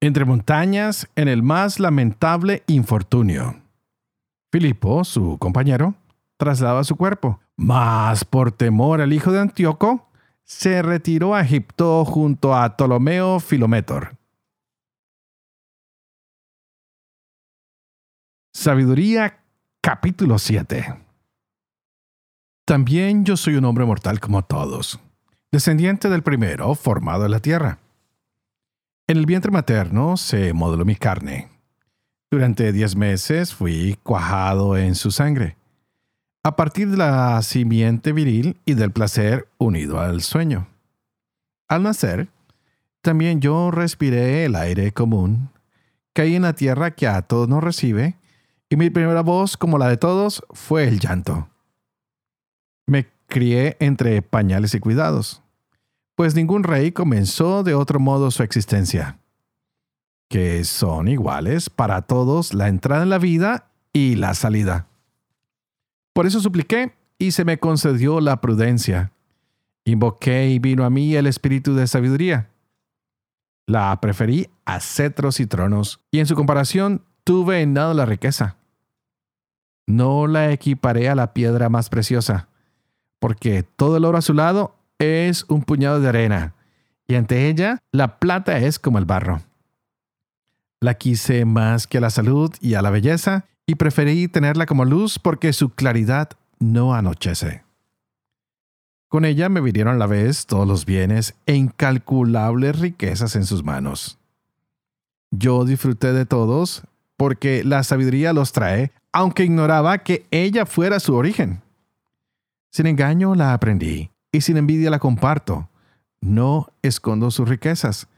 entre 0.00 0.26
montañas 0.26 1.08
en 1.16 1.26
el 1.26 1.42
más 1.42 1.80
lamentable 1.80 2.62
infortunio. 2.66 3.62
Filipo, 4.52 5.02
su 5.02 5.38
compañero, 5.38 5.94
trasladaba 6.36 6.84
su 6.84 6.96
cuerpo, 6.96 7.40
mas 7.56 8.26
por 8.26 8.52
temor 8.52 9.00
al 9.00 9.14
hijo 9.14 9.32
de 9.32 9.40
Antíoco, 9.40 10.10
se 10.44 10.82
retiró 10.82 11.34
a 11.34 11.40
Egipto 11.40 12.04
junto 12.04 12.54
a 12.54 12.76
Ptolomeo 12.76 13.40
Filométor. 13.40 14.18
Sabiduría 18.52 19.42
capítulo 19.80 20.38
7 20.38 20.94
También 22.66 23.24
yo 23.24 23.38
soy 23.38 23.54
un 23.54 23.64
hombre 23.64 23.86
mortal 23.86 24.20
como 24.20 24.44
todos, 24.44 25.00
descendiente 25.52 26.08
del 26.08 26.22
primero 26.22 26.74
formado 26.74 27.26
en 27.26 27.30
la 27.30 27.40
tierra. 27.40 27.78
En 29.06 29.18
el 29.18 29.26
vientre 29.26 29.52
materno 29.52 30.16
se 30.16 30.52
modeló 30.52 30.84
mi 30.84 30.96
carne. 30.96 31.48
Durante 32.30 32.72
diez 32.72 32.96
meses 32.96 33.54
fui 33.54 33.98
cuajado 34.02 34.76
en 34.76 34.94
su 34.94 35.10
sangre 35.10 35.56
a 36.44 36.56
partir 36.56 36.90
de 36.90 36.96
la 36.96 37.40
simiente 37.42 38.12
viril 38.12 38.60
y 38.64 38.74
del 38.74 38.90
placer 38.90 39.48
unido 39.58 40.00
al 40.00 40.22
sueño. 40.22 40.66
Al 41.68 41.84
nacer, 41.84 42.28
también 43.00 43.40
yo 43.40 43.70
respiré 43.70 44.44
el 44.44 44.56
aire 44.56 44.92
común, 44.92 45.50
caí 46.12 46.34
en 46.34 46.42
la 46.42 46.54
tierra 46.54 46.90
que 46.90 47.06
a 47.06 47.22
todos 47.22 47.48
nos 47.48 47.62
recibe, 47.62 48.16
y 48.68 48.76
mi 48.76 48.90
primera 48.90 49.20
voz, 49.20 49.56
como 49.56 49.78
la 49.78 49.88
de 49.88 49.98
todos, 49.98 50.42
fue 50.50 50.88
el 50.88 50.98
llanto. 50.98 51.48
Me 52.86 53.06
crié 53.28 53.76
entre 53.80 54.22
pañales 54.22 54.74
y 54.74 54.80
cuidados, 54.80 55.41
pues 56.22 56.36
ningún 56.36 56.62
rey 56.62 56.92
comenzó 56.92 57.64
de 57.64 57.74
otro 57.74 57.98
modo 57.98 58.30
su 58.30 58.44
existencia, 58.44 59.18
que 60.28 60.62
son 60.62 61.08
iguales 61.08 61.68
para 61.68 62.02
todos 62.02 62.54
la 62.54 62.68
entrada 62.68 63.02
en 63.02 63.10
la 63.10 63.18
vida 63.18 63.72
y 63.92 64.14
la 64.14 64.34
salida. 64.34 64.86
Por 66.12 66.26
eso 66.26 66.38
supliqué 66.38 66.94
y 67.18 67.32
se 67.32 67.44
me 67.44 67.58
concedió 67.58 68.20
la 68.20 68.40
prudencia. 68.40 69.10
Invoqué 69.84 70.48
y 70.50 70.60
vino 70.60 70.84
a 70.84 70.90
mí 70.90 71.16
el 71.16 71.26
espíritu 71.26 71.74
de 71.74 71.88
sabiduría. 71.88 72.50
La 73.66 74.00
preferí 74.00 74.48
a 74.64 74.78
cetros 74.78 75.40
y 75.40 75.48
tronos, 75.48 76.04
y 76.12 76.20
en 76.20 76.26
su 76.26 76.36
comparación 76.36 77.04
tuve 77.24 77.62
en 77.62 77.72
nada 77.72 77.94
la 77.94 78.06
riqueza. 78.06 78.58
No 79.88 80.28
la 80.28 80.52
equiparé 80.52 81.08
a 81.08 81.16
la 81.16 81.34
piedra 81.34 81.68
más 81.68 81.88
preciosa, 81.88 82.48
porque 83.18 83.64
todo 83.64 83.96
el 83.96 84.04
oro 84.04 84.18
a 84.18 84.22
su 84.22 84.34
lado 84.34 84.76
es 84.98 85.44
un 85.48 85.62
puñado 85.62 86.00
de 86.00 86.08
arena, 86.08 86.54
y 87.06 87.14
ante 87.14 87.48
ella 87.48 87.78
la 87.90 88.18
plata 88.18 88.58
es 88.58 88.78
como 88.78 88.98
el 88.98 89.04
barro. 89.04 89.42
La 90.80 90.94
quise 90.94 91.44
más 91.44 91.86
que 91.86 91.98
a 91.98 92.00
la 92.00 92.10
salud 92.10 92.52
y 92.60 92.74
a 92.74 92.82
la 92.82 92.90
belleza, 92.90 93.46
y 93.66 93.76
preferí 93.76 94.28
tenerla 94.28 94.66
como 94.66 94.84
luz 94.84 95.18
porque 95.18 95.52
su 95.52 95.70
claridad 95.70 96.30
no 96.58 96.94
anochece. 96.94 97.62
Con 99.08 99.24
ella 99.24 99.48
me 99.48 99.60
vinieron 99.60 99.94
a 99.94 99.98
la 99.98 100.06
vez 100.06 100.46
todos 100.46 100.66
los 100.66 100.86
bienes 100.86 101.34
e 101.46 101.54
incalculables 101.54 102.78
riquezas 102.78 103.36
en 103.36 103.44
sus 103.44 103.62
manos. 103.62 104.18
Yo 105.30 105.64
disfruté 105.64 106.12
de 106.12 106.26
todos 106.26 106.82
porque 107.16 107.62
la 107.62 107.82
sabiduría 107.84 108.32
los 108.32 108.52
trae, 108.52 108.90
aunque 109.12 109.44
ignoraba 109.44 109.98
que 109.98 110.26
ella 110.30 110.66
fuera 110.66 110.98
su 110.98 111.14
origen. 111.14 111.60
Sin 112.70 112.86
engaño 112.86 113.34
la 113.34 113.52
aprendí 113.52 114.11
y 114.32 114.40
sin 114.40 114.56
envidia 114.56 114.90
la 114.90 114.98
comparto. 114.98 115.68
No 116.20 116.72
escondo 116.82 117.30
sus 117.30 117.48
riquezas, 117.48 118.08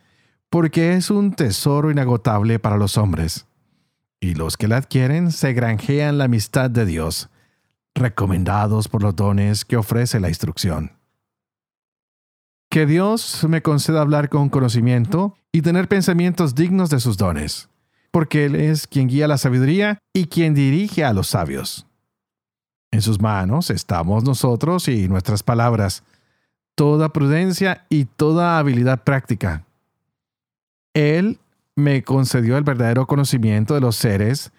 porque 0.49 0.94
es 0.94 1.11
un 1.11 1.35
tesoro 1.35 1.90
inagotable 1.90 2.59
para 2.59 2.78
los 2.78 2.97
hombres 2.97 3.47
y 4.25 4.35
los 4.35 4.56
que 4.56 4.68
la 4.68 4.78
adquieren 4.78 5.30
se 5.33 5.52
granjean 5.52 6.16
la 6.16 6.25
amistad 6.25 6.71
de 6.71 6.87
Dios, 6.87 7.28
recomendados 7.94 8.88
por 8.88 9.02
los 9.02 9.14
dones 9.14 9.66
que 9.66 9.76
ofrece 9.76 10.18
la 10.18 10.30
instrucción. 10.30 10.92
Que 12.71 12.87
Dios 12.87 13.44
me 13.49 13.61
conceda 13.61 14.00
hablar 14.00 14.30
con 14.30 14.49
conocimiento 14.49 15.37
y 15.52 15.61
tener 15.61 15.88
pensamientos 15.88 16.54
dignos 16.54 16.88
de 16.88 17.00
sus 17.00 17.18
dones, 17.18 17.68
porque 18.11 18.47
Él 18.47 18.54
es 18.54 18.87
quien 18.87 19.09
guía 19.09 19.28
la 19.28 19.38
sabiduría 19.38 19.99
y 20.14 20.26
quien 20.26 20.54
dirige 20.54 21.04
a 21.04 21.12
los 21.12 21.28
sabios. 21.28 21.87
En 22.94 23.02
sus 23.02 23.20
manos 23.20 23.70
estamos 23.70 24.22
nosotros 24.22 24.86
y 24.86 25.08
nuestras 25.08 25.42
palabras, 25.42 26.04
toda 26.76 27.08
prudencia 27.08 27.86
y 27.88 28.04
toda 28.04 28.56
habilidad 28.56 29.02
práctica. 29.02 29.64
Él 30.94 31.40
me 31.74 32.04
concedió 32.04 32.56
el 32.56 32.62
verdadero 32.62 33.08
conocimiento 33.08 33.74
de 33.74 33.80
los 33.80 33.96
seres 33.96 34.52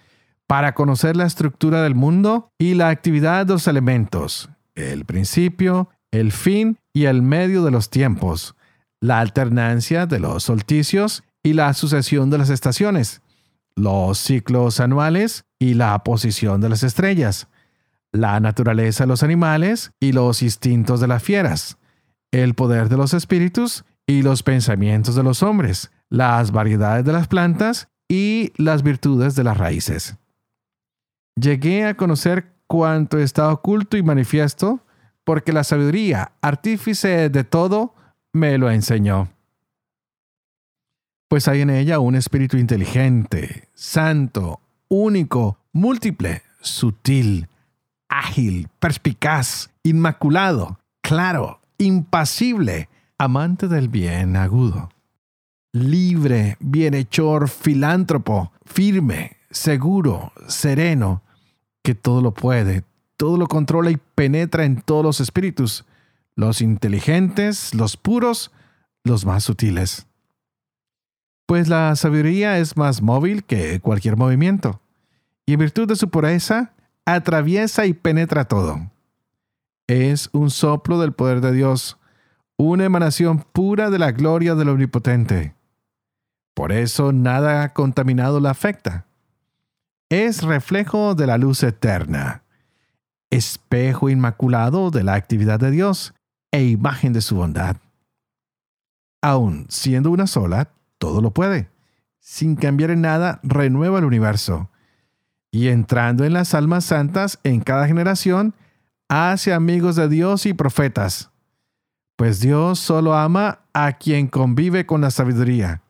para 0.48 0.76
conocer 0.76 1.16
la 1.16 1.26
estructura 1.26 1.82
del 1.82 1.96
mundo 1.96 2.52
y 2.58 2.74
la 2.74 2.90
actividad 2.90 3.46
de 3.46 3.54
los 3.54 3.70
elementos, 3.70 4.50
el 4.76 5.06
principio, 5.06 5.90
el 6.12 6.34
fin 6.34 6.78
y 6.92 7.06
el 7.06 7.22
medio 7.22 7.64
de 7.64 7.72
los 7.72 7.90
tiempos, 7.90 8.58
la 9.00 9.22
alternancia 9.22 10.08
de 10.08 10.20
los 10.20 10.44
solsticios 10.44 11.24
y 11.42 11.54
la 11.54 11.74
sucesión 11.74 12.30
de 12.30 12.40
las 12.40 12.50
estaciones, 12.50 13.22
los 13.78 14.18
ciclos 14.18 14.82
anuales 14.82 15.46
y 15.58 15.76
la 15.76 15.98
posición 16.00 16.60
de 16.60 16.68
las 16.68 16.84
estrellas, 16.84 17.48
la 18.16 18.40
naturaleza 18.40 19.04
de 19.04 19.08
los 19.08 19.24
animales 19.24 19.92
y 20.00 20.12
los 20.12 20.42
instintos 20.42 21.00
de 21.00 21.08
las 21.08 21.22
fieras, 21.22 21.78
el 22.32 22.54
poder 22.54 22.90
de 22.90 22.98
los 22.98 23.14
espíritus 23.14 23.86
y 24.08 24.22
los 24.22 24.44
pensamientos 24.44 25.16
de 25.16 25.24
los 25.24 25.44
hombres, 25.44 25.92
las 26.10 26.52
variedades 26.52 27.06
de 27.06 27.14
las 27.14 27.28
plantas 27.28 27.90
y 28.08 28.54
las 28.58 28.84
virtudes 28.84 29.36
de 29.36 29.44
las 29.44 29.58
raíces. 29.58 30.18
Llegué 31.36 31.86
a 31.86 31.98
conocer 31.98 32.54
cuanto 32.68 33.20
está 33.20 33.52
oculto 33.52 33.98
y 33.98 34.04
manifiesto, 34.04 34.82
porque 35.24 35.54
la 35.54 35.64
sabiduría, 35.64 36.34
artífice 36.42 37.30
de 37.30 37.44
todo, 37.44 37.96
me 38.32 38.58
lo 38.58 38.70
enseñó. 38.70 39.30
Pues 41.28 41.48
hay 41.48 41.62
en 41.62 41.72
ella 41.72 42.00
un 42.00 42.16
espíritu 42.16 42.58
inteligente, 42.58 43.70
santo, 43.74 44.62
único, 44.88 45.58
múltiple, 45.74 46.44
sutil, 46.62 47.48
ágil, 48.20 48.68
perspicaz, 48.80 49.70
inmaculado, 49.84 50.80
claro, 51.02 51.60
impasible, 51.78 52.90
amante 53.18 53.68
del 53.68 53.90
bien 53.90 54.36
agudo 54.36 54.90
libre, 55.76 56.56
bienhechor, 56.62 57.50
filántropo, 57.50 58.54
firme, 58.64 59.36
seguro, 59.52 60.32
sereno, 60.48 61.22
que 61.84 61.96
todo 61.96 62.22
lo 62.22 62.34
puede, 62.34 62.86
todo 63.18 63.36
lo 63.36 63.48
controla 63.48 63.92
y 63.92 63.98
penetra 63.98 64.64
en 64.64 64.82
todos 64.82 65.04
los 65.04 65.20
espíritus, 65.20 65.84
los 66.34 66.62
inteligentes, 66.62 67.76
los 67.76 67.98
puros, 67.98 68.52
los 69.04 69.26
más 69.26 69.44
sutiles. 69.44 70.08
Pues 71.46 71.68
la 71.68 71.94
sabiduría 71.98 72.58
es 72.58 72.78
más 72.78 73.02
móvil 73.02 73.44
que 73.44 73.82
cualquier 73.82 74.16
movimiento, 74.16 74.80
y 75.46 75.54
en 75.54 75.60
virtud 75.60 75.90
de 75.90 75.98
su 75.98 76.10
pureza, 76.10 76.72
atraviesa 77.06 77.86
y 77.86 77.94
penetra 77.94 78.46
todo. 78.46 78.92
Es 79.88 80.30
un 80.34 80.50
soplo 80.50 81.00
del 81.00 81.14
poder 81.14 81.42
de 81.42 81.52
Dios, 81.52 82.00
una 82.58 82.86
emanación 82.86 83.40
pura 83.40 83.90
de 83.90 84.00
la 84.00 84.12
gloria 84.12 84.56
del 84.56 84.70
Omnipotente. 84.70 85.54
Por 86.56 86.72
eso 86.72 87.12
nada 87.12 87.74
contaminado 87.74 88.40
la 88.40 88.52
afecta. 88.52 89.06
Es 90.10 90.44
reflejo 90.44 91.16
de 91.16 91.28
la 91.28 91.38
luz 91.38 91.64
eterna, 91.64 92.44
espejo 93.30 94.10
inmaculado 94.10 94.90
de 94.90 95.04
la 95.04 95.16
actividad 95.16 95.60
de 95.60 95.72
Dios 95.72 96.14
e 96.52 96.64
imagen 96.64 97.12
de 97.14 97.22
su 97.22 97.36
bondad. 97.36 97.78
Aun 99.22 99.66
siendo 99.70 100.12
una 100.12 100.28
sola, 100.28 100.70
todo 100.98 101.22
lo 101.22 101.32
puede. 101.32 101.70
Sin 102.20 102.56
cambiar 102.56 102.92
en 102.92 103.02
nada, 103.02 103.40
renueva 103.44 104.00
el 104.00 104.06
universo. 104.06 104.70
Y 105.56 105.70
entrando 105.70 106.26
en 106.26 106.34
las 106.34 106.54
almas 106.54 106.86
santas 106.86 107.40
en 107.44 107.62
cada 107.62 107.88
generación, 107.88 108.54
hace 109.08 109.54
amigos 109.54 109.96
de 109.96 110.10
Dios 110.10 110.46
y 110.46 110.54
profetas. 110.54 111.30
Pues 112.16 112.40
Dios 112.40 112.80
solo 112.80 113.14
ama 113.14 113.60
a 113.74 113.94
quien 113.94 114.28
convive 114.28 114.86
con 114.86 115.02
la 115.02 115.12
sabiduría 115.12 115.82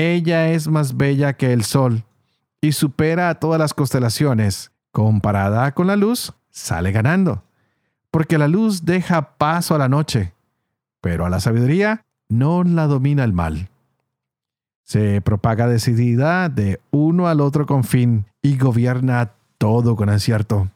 ella 0.00 0.48
es 0.48 0.66
más 0.66 0.96
bella 0.96 1.34
que 1.34 1.52
el 1.52 1.62
sol 1.62 2.04
y 2.62 2.72
supera 2.72 3.28
a 3.28 3.34
todas 3.34 3.58
las 3.58 3.74
constelaciones. 3.74 4.72
Comparada 4.92 5.72
con 5.72 5.86
la 5.86 5.94
luz, 5.94 6.32
sale 6.48 6.90
ganando, 6.90 7.44
porque 8.10 8.38
la 8.38 8.48
luz 8.48 8.86
deja 8.86 9.36
paso 9.36 9.74
a 9.74 9.78
la 9.78 9.90
noche, 9.90 10.32
pero 11.02 11.26
a 11.26 11.30
la 11.30 11.38
sabiduría 11.38 12.06
no 12.30 12.64
la 12.64 12.86
domina 12.86 13.24
el 13.24 13.34
mal. 13.34 13.68
Se 14.90 15.20
propaga 15.20 15.68
decidida 15.68 16.48
de 16.48 16.80
uno 16.90 17.28
al 17.28 17.40
otro 17.40 17.64
con 17.64 17.84
fin 17.84 18.26
y 18.42 18.58
gobierna 18.58 19.34
todo 19.56 19.94
con 19.94 20.08
acierto. 20.08 20.68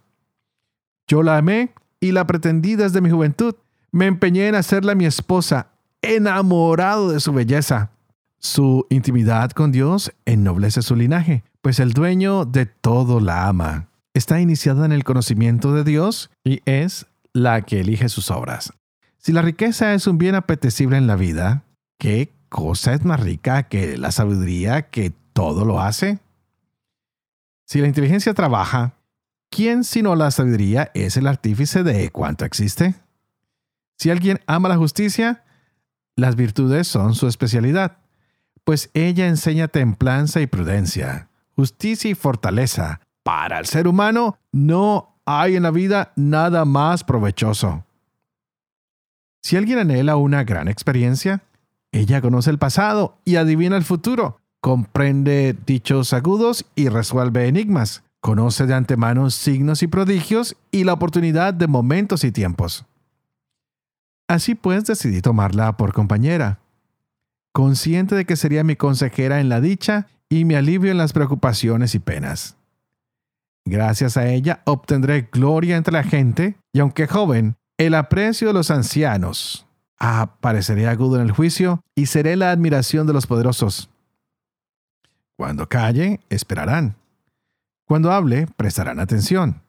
Yo 1.09 1.25
la 1.25 1.37
amé 1.37 1.71
y 1.99 2.13
la 2.13 2.25
pretendí 2.25 2.77
desde 2.77 3.01
mi 3.01 3.11
juventud. 3.11 3.57
Me 3.91 4.07
empeñé 4.07 4.47
en 4.47 4.55
hacerla 4.55 4.95
mi 4.95 5.05
esposa, 5.05 5.67
enamorado 6.01 7.11
de 7.11 7.19
su 7.19 7.33
belleza. 7.33 7.91
Su 8.39 8.87
intimidad 8.89 9.51
con 9.51 9.73
Dios 9.73 10.13
ennoblece 10.27 10.83
su 10.83 10.95
linaje, 10.95 11.43
pues 11.61 11.81
el 11.81 11.93
dueño 11.93 12.45
de 12.45 12.67
todo 12.67 13.19
la 13.19 13.49
ama. 13.49 13.89
Está 14.15 14.41
iniciada 14.41 14.87
en 14.87 14.93
el 14.93 15.03
conocimiento 15.03 15.75
de 15.75 15.83
Dios 15.83 16.31
y 16.45 16.61
es 16.67 17.07
la 17.33 17.63
que 17.63 17.81
elige 17.81 18.09
sus 18.09 18.31
obras. 18.31 18.73
Si 19.19 19.33
la 19.33 19.43
riqueza 19.43 19.93
es 19.93 20.07
un 20.07 20.19
bien 20.19 20.37
apetecible 20.37 20.99
en 20.99 21.09
la 21.09 21.17
vida, 21.17 21.65
¿qué 21.99 22.31
cosa 22.55 22.95
es 22.95 23.05
más 23.05 23.19
rica 23.19 23.65
que 23.65 23.99
la 23.99 24.13
sabiduría 24.13 24.83
que 24.91 25.13
todo 25.33 25.65
lo 25.65 25.81
hace? 25.81 26.21
Si 27.67 27.81
la 27.81 27.89
inteligencia 27.89 28.33
trabaja, 28.33 28.95
¿quién 29.51 29.83
sino 29.83 30.15
la 30.15 30.31
sabiduría 30.31 30.93
es 30.95 31.17
el 31.17 31.27
artífice 31.27 31.83
de 31.83 32.11
cuánto 32.11 32.45
existe? 32.45 32.95
Si 33.99 34.11
alguien 34.11 34.39
ama 34.47 34.69
la 34.69 34.77
justicia, 34.77 35.43
las 36.15 36.37
virtudes 36.37 36.87
son 36.87 37.15
su 37.15 37.27
especialidad 37.27 37.99
pues 38.65 38.91
ella 38.95 39.29
enseña 39.29 39.69
templanza 39.69 40.41
y 40.41 40.47
prudencia, 40.47 41.29
justicia 41.55 42.11
y 42.11 42.15
fortaleza. 42.15 43.01
Para 43.23 43.59
el 43.59 43.67
ser 43.67 43.87
humano 43.87 44.39
no 44.53 45.19
hay 45.27 45.57
en 45.57 45.63
la 45.63 45.71
vida 45.71 46.13
nada 46.17 46.65
más 46.65 47.05
provechoso. 47.05 47.85
Si 49.43 49.57
alguien 49.57 49.79
anhela 49.79 50.17
una 50.17 50.45
gran 50.45 50.69
experiencia, 50.69 51.43
ella 52.01 52.21
conoce 52.21 52.51
el 52.51 52.59
pasado 52.59 53.19
y 53.25 53.37
adivina 53.37 53.77
el 53.77 53.85
futuro, 53.85 54.41
comprende 54.61 55.57
dichos 55.67 56.13
agudos 56.13 56.67
y 56.75 56.89
resuelve 56.89 57.49
enigmas, 57.49 58.03
conoce 58.21 58.67
de 58.67 58.75
antemano 58.75 59.31
signos 59.31 59.83
y 59.83 59.87
prodigios 59.87 60.57
y 60.71 60.85
la 60.85 60.93
oportunidad 60.93 61.55
de 61.55 61.67
momentos 61.67 62.25
y 62.25 62.33
tiempos. 62.33 62.85
Así 64.29 64.55
pues 64.55 64.85
decidí 64.85 65.21
tomarla 65.21 65.77
por 65.77 65.93
compañera 65.93 66.61
consciente 67.55 68.17
de 68.17 68.25
que 68.25 68.37
sería 68.37 68.65
mi 68.65 68.75
consejera 68.75 69.41
en 69.41 69.49
la 69.49 69.61
dicha 69.61 70.09
y 70.29 70.45
mi 70.45 70.57
alivio 70.57 70.91
en 70.91 70.99
las 70.99 71.13
preocupaciones 71.13 71.95
y 71.95 72.01
penas. 72.01 72.57
Gracias 73.65 74.17
a 74.17 74.29
ella 74.29 74.61
obtendré 74.65 75.29
gloria 75.33 75.77
entre 75.77 75.93
la 75.93 76.03
gente 76.03 76.59
y 76.73 76.81
aunque 76.81 77.07
joven, 77.07 77.55
el 77.79 77.95
aprecio 77.95 78.49
de 78.49 78.55
los 78.55 78.71
ancianos. 78.71 79.67
Apareceré 79.99 80.89
agudo 80.89 81.17
en 81.17 81.23
el 81.23 81.33
juicio 81.33 81.83
y 81.95 82.07
seré 82.07 82.37
la 82.37 82.51
admiración 82.51 83.07
de 83.07 83.13
los 83.13 83.27
poderosos. 83.27 83.91
Cuando 85.37 85.69
calle, 85.69 86.21
esperarán. 86.31 86.97
Cuando 87.87 88.13
hable, 88.13 88.47
prestarán 88.57 89.01
atención. 89.01 89.63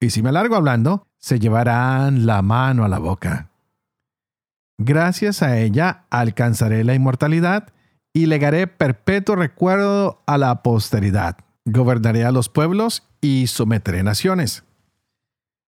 Y 0.00 0.10
si 0.10 0.22
me 0.22 0.28
alargo 0.28 0.56
hablando, 0.56 1.06
se 1.18 1.38
llevarán 1.38 2.26
la 2.26 2.42
mano 2.42 2.84
a 2.84 2.88
la 2.88 2.98
boca. 2.98 3.50
Gracias 4.78 5.42
a 5.42 5.58
ella 5.58 6.04
alcanzaré 6.10 6.84
la 6.84 6.94
inmortalidad 6.94 7.72
y 8.12 8.26
legaré 8.26 8.66
perpetuo 8.66 9.36
recuerdo 9.36 10.22
a 10.26 10.38
la 10.38 10.62
posteridad. 10.62 11.38
Gobernaré 11.64 12.24
a 12.24 12.30
los 12.30 12.48
pueblos 12.48 13.02
y 13.20 13.46
someteré 13.46 14.02
naciones. 14.02 14.64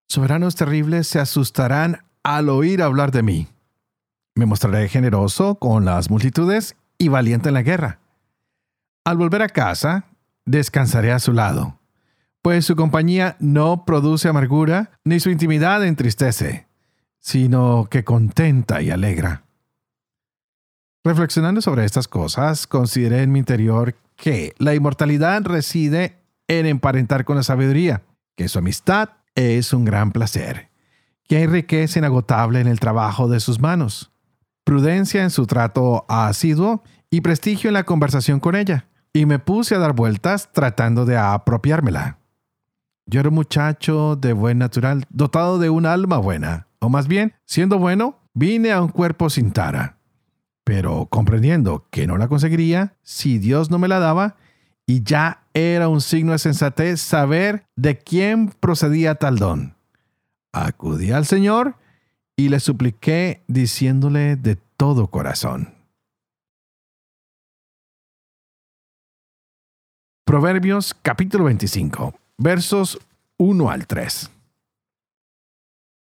Soberanos 0.09 0.55
terribles 0.55 1.09
se 1.09 1.21
asustarán 1.21 2.05
al 2.23 2.49
oír 2.49 2.83
hablar 2.83 3.11
de 3.11 3.23
mí. 3.23 3.49
Me 4.35 4.47
mostraré 4.47 4.89
generoso 4.89 5.57
con 5.57 5.85
las 5.85 6.11
multitudes 6.11 6.77
y 6.99 7.09
valiente 7.09 7.49
en 7.49 7.55
la 7.55 7.63
guerra. 7.63 8.01
Al 9.05 9.17
volver 9.17 9.43
a 9.43 9.49
casa, 9.49 10.05
descansaré 10.45 11.13
a 11.13 11.19
su 11.19 11.33
lado, 11.33 11.79
pues 12.43 12.65
su 12.65 12.77
compañía 12.77 13.37
no 13.41 13.85
produce 13.85 14.29
amargura, 14.29 14.93
ni 15.05 15.21
su 15.21 15.31
intimidad 15.31 15.85
entristece 15.85 16.69
sino 17.29 17.89
que 17.91 18.05
contenta 18.05 18.81
y 18.83 18.91
alegra. 18.91 19.45
Reflexionando 21.05 21.61
sobre 21.61 21.85
estas 21.85 22.09
cosas, 22.09 22.67
consideré 22.67 23.23
en 23.23 23.33
mi 23.33 23.39
interior 23.39 23.95
que 24.17 24.55
la 24.59 24.75
inmortalidad 24.75 25.43
reside 25.45 26.19
en 26.49 26.67
emparentar 26.67 27.25
con 27.25 27.37
la 27.37 27.43
sabiduría, 27.43 28.03
que 28.37 28.49
su 28.49 28.59
amistad 28.59 29.11
es 29.35 29.73
un 29.73 29.85
gran 29.85 30.13
placer, 30.13 30.71
que 31.25 31.37
hay 31.37 31.47
riqueza 31.47 31.99
inagotable 31.99 32.61
en 32.61 32.67
el 32.67 32.81
trabajo 32.81 33.29
de 33.29 33.41
sus 33.41 33.61
manos, 33.61 34.11
prudencia 34.69 35.23
en 35.23 35.31
su 35.31 35.47
trato 35.47 36.05
asiduo 36.11 36.83
y 37.09 37.23
prestigio 37.23 37.69
en 37.69 37.75
la 37.75 37.85
conversación 37.85 38.39
con 38.39 38.55
ella, 38.55 38.85
y 39.15 39.25
me 39.25 39.39
puse 39.39 39.75
a 39.75 39.79
dar 39.79 39.95
vueltas 39.95 40.53
tratando 40.53 41.07
de 41.07 41.17
apropiármela. 41.17 42.19
Yo 43.07 43.21
era 43.21 43.31
un 43.31 43.35
muchacho 43.35 44.15
de 44.17 44.35
buen 44.35 44.59
natural, 44.59 45.07
dotado 45.09 45.59
de 45.59 45.71
un 45.71 45.87
alma 45.87 46.19
buena, 46.19 46.67
o 46.81 46.91
más 46.91 47.09
bien, 47.09 47.33
siendo 47.47 47.79
bueno, 47.79 48.19
vine 48.35 48.71
a 48.71 48.83
un 48.83 48.91
cuerpo 48.91 49.31
sin 49.31 49.53
tara. 49.53 49.97
Pero 50.65 51.07
comprendiendo 51.07 51.87
que 51.91 52.07
no 52.07 52.19
la 52.19 52.29
conseguiría 52.29 52.95
si 53.03 53.39
Dios 53.39 53.71
no 53.71 53.79
me 53.79 53.89
la 53.89 54.01
daba, 54.01 54.37
y 54.85 55.03
ya 55.03 55.45
era 55.55 55.89
un 55.89 56.03
signo 56.03 56.33
de 56.33 56.41
sensatez 56.41 57.01
saber 57.01 57.65
de 57.75 57.97
quién 57.97 58.51
procedía 58.61 59.15
tal 59.15 59.39
don. 59.39 59.77
Acudí 60.53 61.11
al 61.11 61.25
Señor 61.25 61.77
y 62.39 62.49
le 62.49 62.59
supliqué 62.61 63.43
diciéndole 63.49 64.37
de 64.37 64.57
todo 64.57 65.09
corazón. 65.09 65.75
Proverbios 70.25 70.95
capítulo 71.03 71.45
25, 71.45 72.15
versos 72.39 72.99
1 73.37 73.71
al 73.71 73.87
3 73.87 74.31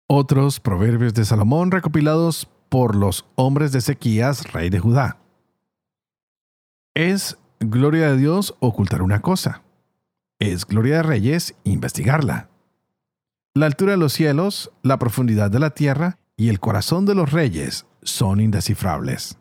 otros 0.07 0.61
proverbios 0.61 1.15
de 1.15 1.25
Salomón 1.25 1.71
recopilados 1.71 2.49
por 2.69 2.95
los 2.95 3.27
hombres 3.37 3.73
de 3.73 3.79
Ezequías, 3.79 4.53
rey 4.53 4.71
de 4.71 4.79
Judá. 4.79 5.19
Es 6.95 7.39
gloria 7.61 8.11
de 8.11 8.17
Dios 8.17 8.55
ocultar 8.61 9.03
una 9.03 9.21
cosa. 9.23 9.63
Es 10.39 10.67
gloria 10.67 10.97
de 10.97 11.03
reyes 11.05 11.55
investigarla. 11.65 12.49
La 13.55 13.67
altura 13.67 13.93
de 13.93 13.99
los 13.99 14.13
cielos, 14.13 14.73
la 14.83 14.99
profundidad 14.99 15.51
de 15.51 15.61
la 15.61 15.71
tierra 15.71 16.19
y 16.37 16.49
el 16.49 16.61
corazón 16.61 17.07
de 17.07 17.15
los 17.15 17.33
reyes 17.33 17.87
son 18.03 18.41
indescifrables. 18.41 19.39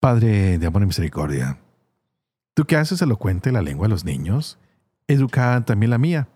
Padre 0.00 0.58
de 0.58 0.66
amor 0.66 0.82
y 0.82 0.86
misericordia, 0.86 1.58
tú 2.54 2.64
que 2.64 2.76
haces 2.76 3.02
elocuente 3.02 3.50
la 3.50 3.62
lengua 3.62 3.86
de 3.86 3.90
los 3.90 4.04
niños, 4.04 4.58
educa 5.08 5.64
también 5.64 5.90
la 5.90 5.98
mía 5.98 6.28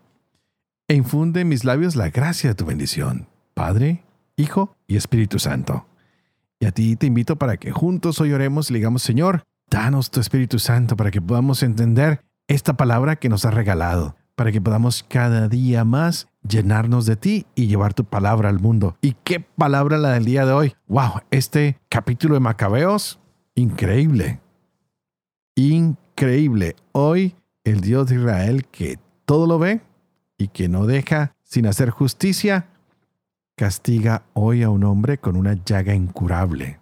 e 0.87 0.95
infunde 0.95 1.41
en 1.41 1.47
mis 1.47 1.63
labios 1.63 1.95
la 1.95 2.09
gracia 2.09 2.49
de 2.49 2.55
tu 2.55 2.65
bendición, 2.65 3.29
Padre, 3.53 4.03
Hijo 4.35 4.75
y 4.87 4.97
Espíritu 4.97 5.39
Santo. 5.39 5.85
Y 6.59 6.65
a 6.65 6.71
ti 6.71 6.95
te 6.95 7.07
invito 7.07 7.37
para 7.37 7.57
que 7.57 7.71
juntos 7.71 8.19
hoy 8.19 8.33
oremos 8.33 8.69
y 8.69 8.73
digamos, 8.73 9.03
Señor, 9.03 9.43
danos 9.69 10.11
tu 10.11 10.19
Espíritu 10.19 10.59
Santo 10.59 10.97
para 10.97 11.11
que 11.11 11.21
podamos 11.21 11.63
entender 11.63 12.21
esta 12.47 12.75
palabra 12.75 13.15
que 13.15 13.29
nos 13.29 13.45
has 13.45 13.53
regalado, 13.53 14.15
para 14.35 14.51
que 14.51 14.59
podamos 14.59 15.03
cada 15.07 15.47
día 15.47 15.85
más 15.85 16.27
llenarnos 16.47 17.05
de 17.05 17.15
ti 17.15 17.45
y 17.55 17.67
llevar 17.67 17.93
tu 17.93 18.05
palabra 18.05 18.49
al 18.49 18.59
mundo. 18.59 18.97
¿Y 19.01 19.13
qué 19.23 19.39
palabra 19.39 19.97
la 19.97 20.11
del 20.11 20.25
día 20.25 20.45
de 20.45 20.53
hoy? 20.53 20.75
¡Wow! 20.87 21.21
Este 21.29 21.79
capítulo 21.89 22.33
de 22.33 22.39
Macabeos, 22.39 23.19
increíble. 23.55 24.39
Increíble. 25.55 26.75
Hoy 26.91 27.35
el 27.63 27.81
Dios 27.81 28.07
de 28.07 28.15
Israel 28.15 28.65
que 28.65 28.97
todo 29.25 29.47
lo 29.47 29.59
ve, 29.59 29.81
y 30.41 30.47
que 30.47 30.67
no 30.67 30.87
deja 30.87 31.35
sin 31.43 31.67
hacer 31.67 31.91
justicia, 31.91 32.69
castiga 33.55 34.23
hoy 34.33 34.63
a 34.63 34.71
un 34.71 34.83
hombre 34.83 35.19
con 35.19 35.35
una 35.35 35.53
llaga 35.53 35.93
incurable. 35.93 36.79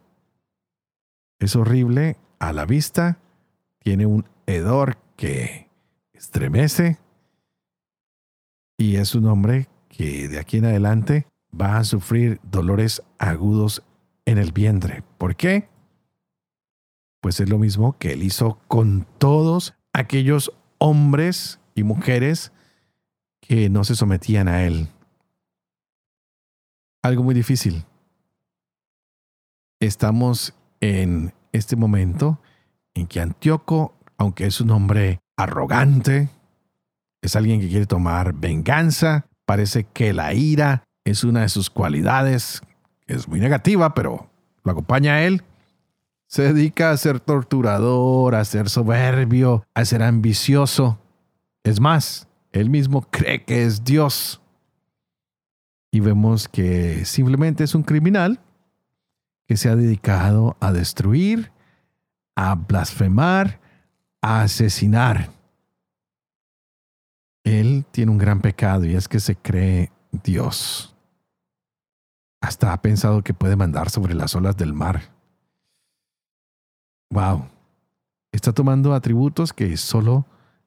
Es 1.40 1.58
horrible 1.58 2.16
a 2.40 2.54
la 2.54 2.64
vista, 2.64 3.20
tiene 3.80 4.06
un 4.06 4.24
hedor 4.46 4.98
que 5.18 5.68
estremece 6.14 7.00
y 8.80 8.96
es 8.96 9.14
un 9.14 9.26
hombre 9.26 9.68
que 9.90 10.30
de 10.30 10.40
aquí 10.40 10.58
en 10.58 10.66
adelante 10.66 11.28
va 11.54 11.78
a 11.78 11.84
sufrir 11.84 12.40
dolores 12.44 13.04
agudos 13.18 13.84
en 14.26 14.38
el 14.38 14.54
vientre. 14.54 15.04
¿Por 15.18 15.36
qué? 15.36 15.68
Pues 17.20 17.42
es 17.42 17.50
lo 17.50 17.60
mismo 17.60 17.98
que 18.00 18.14
él 18.14 18.24
hizo 18.24 18.58
con 18.70 19.06
todos 19.18 19.76
aquellos 19.92 20.54
hombres 20.78 21.60
y 21.76 21.84
mujeres 21.84 22.54
que 23.42 23.70
no 23.70 23.84
se 23.84 23.96
sometían 23.96 24.48
a 24.48 24.64
él. 24.64 24.88
Algo 27.04 27.24
muy 27.24 27.36
difícil. 27.36 27.84
Estamos 29.82 30.54
en 30.80 31.34
este 31.52 31.76
momento 31.76 32.40
en 32.94 33.08
que 33.08 33.20
Antíoco, 33.20 33.94
aunque 34.18 34.46
es 34.46 34.62
un 34.62 34.72
hombre 34.72 35.20
arrogante, 35.36 36.30
es 37.22 37.36
alguien 37.36 37.60
que 37.60 37.70
quiere 37.70 37.86
tomar 37.86 38.34
venganza, 38.34 39.28
parece 39.46 39.84
que 39.84 40.14
la 40.14 40.34
ira 40.34 40.84
es 41.04 41.24
una 41.24 41.42
de 41.42 41.50
sus 41.50 41.70
cualidades, 41.70 42.62
es 43.08 43.28
muy 43.28 43.40
negativa, 43.40 43.94
pero 43.94 44.30
lo 44.64 44.72
acompaña 44.72 45.16
a 45.16 45.24
él, 45.24 45.44
se 46.28 46.54
dedica 46.54 46.92
a 46.92 46.98
ser 46.98 47.20
torturador, 47.20 48.36
a 48.36 48.46
ser 48.46 48.70
soberbio, 48.70 49.66
a 49.74 49.84
ser 49.84 50.04
ambicioso. 50.04 51.00
Es 51.64 51.80
más, 51.80 52.28
él 52.52 52.70
mismo 52.70 53.02
cree 53.10 53.44
que 53.44 53.66
es 53.66 53.84
Dios. 53.84 54.40
Y 55.92 56.02
vemos 56.02 56.48
que 56.48 57.04
simplemente 57.06 57.64
es 57.64 57.74
un 57.74 57.82
criminal 57.82 58.40
que 59.48 59.58
se 59.58 59.70
ha 59.70 59.76
dedicado 59.76 60.56
a 60.60 60.72
destruir, 60.72 61.52
a 62.36 62.54
blasfemar, 62.54 63.60
a 64.22 64.42
asesinar. 64.44 65.32
Él 67.44 67.86
tiene 67.92 68.12
un 68.12 68.18
gran 68.18 68.42
pecado 68.42 68.86
y 68.86 68.96
es 68.96 69.08
que 69.08 69.20
se 69.20 69.36
cree 69.36 69.92
Dios. 70.12 70.96
Hasta 72.42 72.74
ha 72.74 72.82
pensado 72.82 73.24
que 73.24 73.34
puede 73.34 73.56
mandar 73.56 73.90
sobre 73.90 74.14
las 74.14 74.36
olas 74.36 74.56
del 74.58 74.74
mar. 74.74 75.12
Wow. 77.12 77.48
Está 78.32 78.54
tomando 78.54 78.94
atributos 78.94 79.54
que 79.54 79.76
solo 79.78 80.26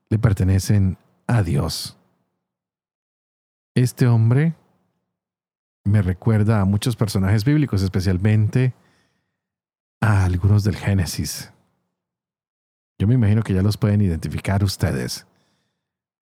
le 0.08 0.18
pertenecen 0.18 0.98
a 1.26 1.42
Dios. 1.42 1.96
Este 3.74 4.06
hombre 4.06 4.54
me 5.84 6.02
recuerda 6.02 6.60
a 6.60 6.64
muchos 6.64 6.96
personajes 6.96 7.44
bíblicos, 7.44 7.82
especialmente 7.82 8.74
a 10.00 10.24
algunos 10.24 10.64
del 10.64 10.76
Génesis. 10.76 11.52
Yo 12.98 13.06
me 13.06 13.14
imagino 13.14 13.42
que 13.42 13.54
ya 13.54 13.62
los 13.62 13.76
pueden 13.76 14.00
identificar 14.00 14.62
ustedes. 14.62 15.26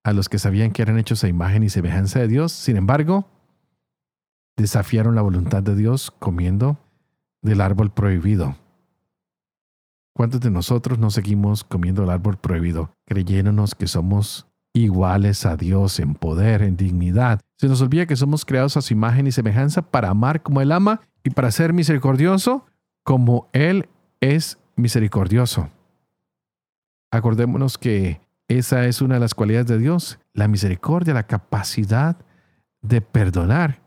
A 0.02 0.12
los 0.12 0.28
que 0.28 0.38
sabían 0.38 0.70
que 0.72 0.82
eran 0.82 0.98
hechos 0.98 1.24
a 1.24 1.28
imagen 1.28 1.62
y 1.62 1.68
semejanza 1.68 2.20
de 2.20 2.28
Dios, 2.28 2.52
sin 2.52 2.76
embargo, 2.76 3.28
desafiaron 4.56 5.14
la 5.14 5.22
voluntad 5.22 5.62
de 5.62 5.74
Dios 5.74 6.10
comiendo 6.10 6.78
del 7.42 7.60
árbol 7.60 7.90
prohibido. 7.90 8.56
¿Cuántos 10.14 10.40
de 10.40 10.50
nosotros 10.50 10.98
no 10.98 11.10
seguimos 11.10 11.64
comiendo 11.64 12.04
el 12.04 12.10
árbol 12.10 12.36
prohibido, 12.36 12.92
creyéndonos 13.06 13.74
que 13.74 13.86
somos 13.86 14.46
iguales 14.72 15.46
a 15.46 15.56
Dios 15.56 16.00
en 16.00 16.14
poder, 16.14 16.62
en 16.62 16.76
dignidad? 16.76 17.40
Se 17.58 17.68
nos 17.68 17.80
olvida 17.80 18.06
que 18.06 18.16
somos 18.16 18.44
creados 18.44 18.76
a 18.76 18.82
su 18.82 18.92
imagen 18.92 19.26
y 19.26 19.32
semejanza 19.32 19.82
para 19.82 20.10
amar 20.10 20.42
como 20.42 20.60
Él 20.60 20.72
ama 20.72 21.00
y 21.22 21.30
para 21.30 21.50
ser 21.50 21.72
misericordioso 21.72 22.66
como 23.02 23.48
Él 23.52 23.88
es 24.20 24.58
misericordioso. 24.76 25.70
Acordémonos 27.10 27.78
que 27.78 28.20
esa 28.58 28.86
es 28.86 29.00
una 29.00 29.14
de 29.14 29.20
las 29.20 29.34
cualidades 29.34 29.68
de 29.68 29.78
Dios, 29.78 30.18
la 30.34 30.48
misericordia, 30.48 31.14
la 31.14 31.26
capacidad 31.26 32.16
de 32.82 33.00
perdonar, 33.00 33.80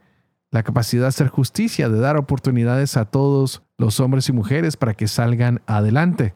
la 0.51 0.63
capacidad 0.63 1.03
de 1.03 1.07
hacer 1.09 1.27
justicia, 1.27 1.89
de 1.89 1.99
dar 1.99 2.15
oportunidades 2.15 2.95
a 2.95 3.05
todos 3.05 3.63
los 3.77 3.99
hombres 3.99 4.29
y 4.29 4.31
mujeres 4.31 4.77
para 4.77 4.93
que 4.93 5.07
salgan 5.07 5.61
adelante. 5.65 6.33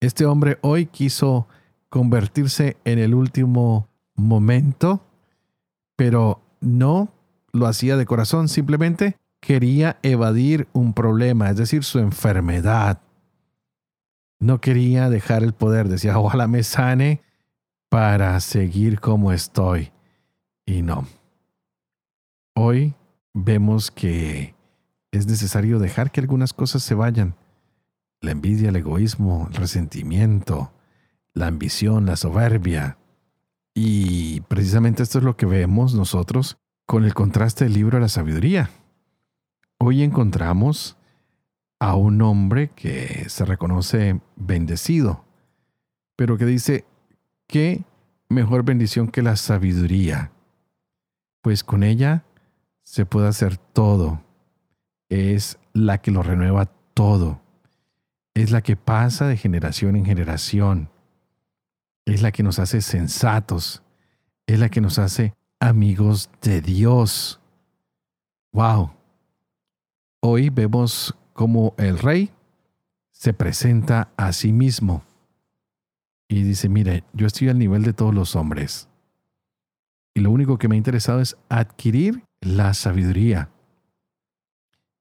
Este 0.00 0.26
hombre 0.26 0.58
hoy 0.60 0.86
quiso 0.86 1.46
convertirse 1.88 2.76
en 2.84 2.98
el 2.98 3.14
último 3.14 3.88
momento, 4.16 5.06
pero 5.94 6.42
no 6.60 7.12
lo 7.52 7.66
hacía 7.66 7.96
de 7.96 8.06
corazón, 8.06 8.48
simplemente 8.48 9.16
quería 9.40 9.98
evadir 10.02 10.66
un 10.72 10.94
problema, 10.94 11.48
es 11.50 11.56
decir, 11.56 11.84
su 11.84 12.00
enfermedad. 12.00 13.00
No 14.40 14.60
quería 14.60 15.10
dejar 15.10 15.42
el 15.42 15.52
poder, 15.52 15.88
decía, 15.88 16.18
ojalá 16.18 16.46
me 16.46 16.62
sane 16.62 17.22
para 17.88 18.38
seguir 18.40 19.00
como 19.00 19.32
estoy. 19.32 19.92
Y 20.64 20.82
no. 20.82 21.06
Hoy 22.54 22.94
vemos 23.34 23.90
que 23.90 24.54
es 25.10 25.26
necesario 25.26 25.78
dejar 25.78 26.10
que 26.10 26.20
algunas 26.20 26.52
cosas 26.52 26.82
se 26.82 26.94
vayan. 26.94 27.34
La 28.20 28.32
envidia, 28.32 28.68
el 28.68 28.76
egoísmo, 28.76 29.48
el 29.50 29.56
resentimiento, 29.56 30.72
la 31.34 31.46
ambición, 31.46 32.06
la 32.06 32.16
soberbia. 32.16 32.98
Y 33.74 34.42
precisamente 34.42 35.02
esto 35.02 35.18
es 35.18 35.24
lo 35.24 35.36
que 35.36 35.46
vemos 35.46 35.94
nosotros 35.94 36.58
con 36.84 37.04
el 37.04 37.14
contraste 37.14 37.64
del 37.64 37.74
libro 37.74 37.96
de 37.96 38.02
la 38.02 38.08
sabiduría. 38.08 38.70
Hoy 39.78 40.02
encontramos 40.02 40.97
a 41.80 41.94
un 41.94 42.20
hombre 42.22 42.70
que 42.70 43.28
se 43.28 43.44
reconoce 43.44 44.20
bendecido, 44.36 45.24
pero 46.16 46.36
que 46.36 46.44
dice, 46.44 46.84
¿qué 47.46 47.84
mejor 48.28 48.64
bendición 48.64 49.08
que 49.08 49.22
la 49.22 49.36
sabiduría? 49.36 50.32
Pues 51.42 51.62
con 51.62 51.82
ella 51.82 52.24
se 52.82 53.06
puede 53.06 53.28
hacer 53.28 53.56
todo 53.56 54.20
es 55.08 55.58
la 55.72 55.98
que 55.98 56.10
lo 56.10 56.22
renueva 56.22 56.66
todo. 56.94 57.40
Es 58.34 58.50
la 58.50 58.62
que 58.62 58.76
pasa 58.76 59.26
de 59.26 59.36
generación 59.36 59.96
en 59.96 60.04
generación. 60.04 60.90
Es 62.04 62.22
la 62.22 62.32
que 62.32 62.42
nos 62.42 62.58
hace 62.58 62.80
sensatos. 62.82 63.82
Es 64.46 64.58
la 64.58 64.68
que 64.68 64.80
nos 64.80 64.98
hace 64.98 65.34
amigos 65.60 66.30
de 66.42 66.60
Dios. 66.60 67.40
Wow. 68.52 68.92
Hoy 70.20 70.50
vemos 70.50 71.14
cómo 71.38 71.72
el 71.78 72.00
rey 72.00 72.32
se 73.12 73.32
presenta 73.32 74.10
a 74.16 74.32
sí 74.32 74.50
mismo 74.50 75.04
y 76.28 76.42
dice, 76.42 76.68
mire, 76.68 77.04
yo 77.12 77.28
estoy 77.28 77.48
al 77.48 77.60
nivel 77.60 77.84
de 77.84 77.92
todos 77.92 78.12
los 78.12 78.34
hombres. 78.34 78.88
Y 80.14 80.20
lo 80.20 80.32
único 80.32 80.58
que 80.58 80.66
me 80.66 80.74
ha 80.74 80.78
interesado 80.78 81.20
es 81.20 81.36
adquirir 81.48 82.24
la 82.40 82.74
sabiduría 82.74 83.50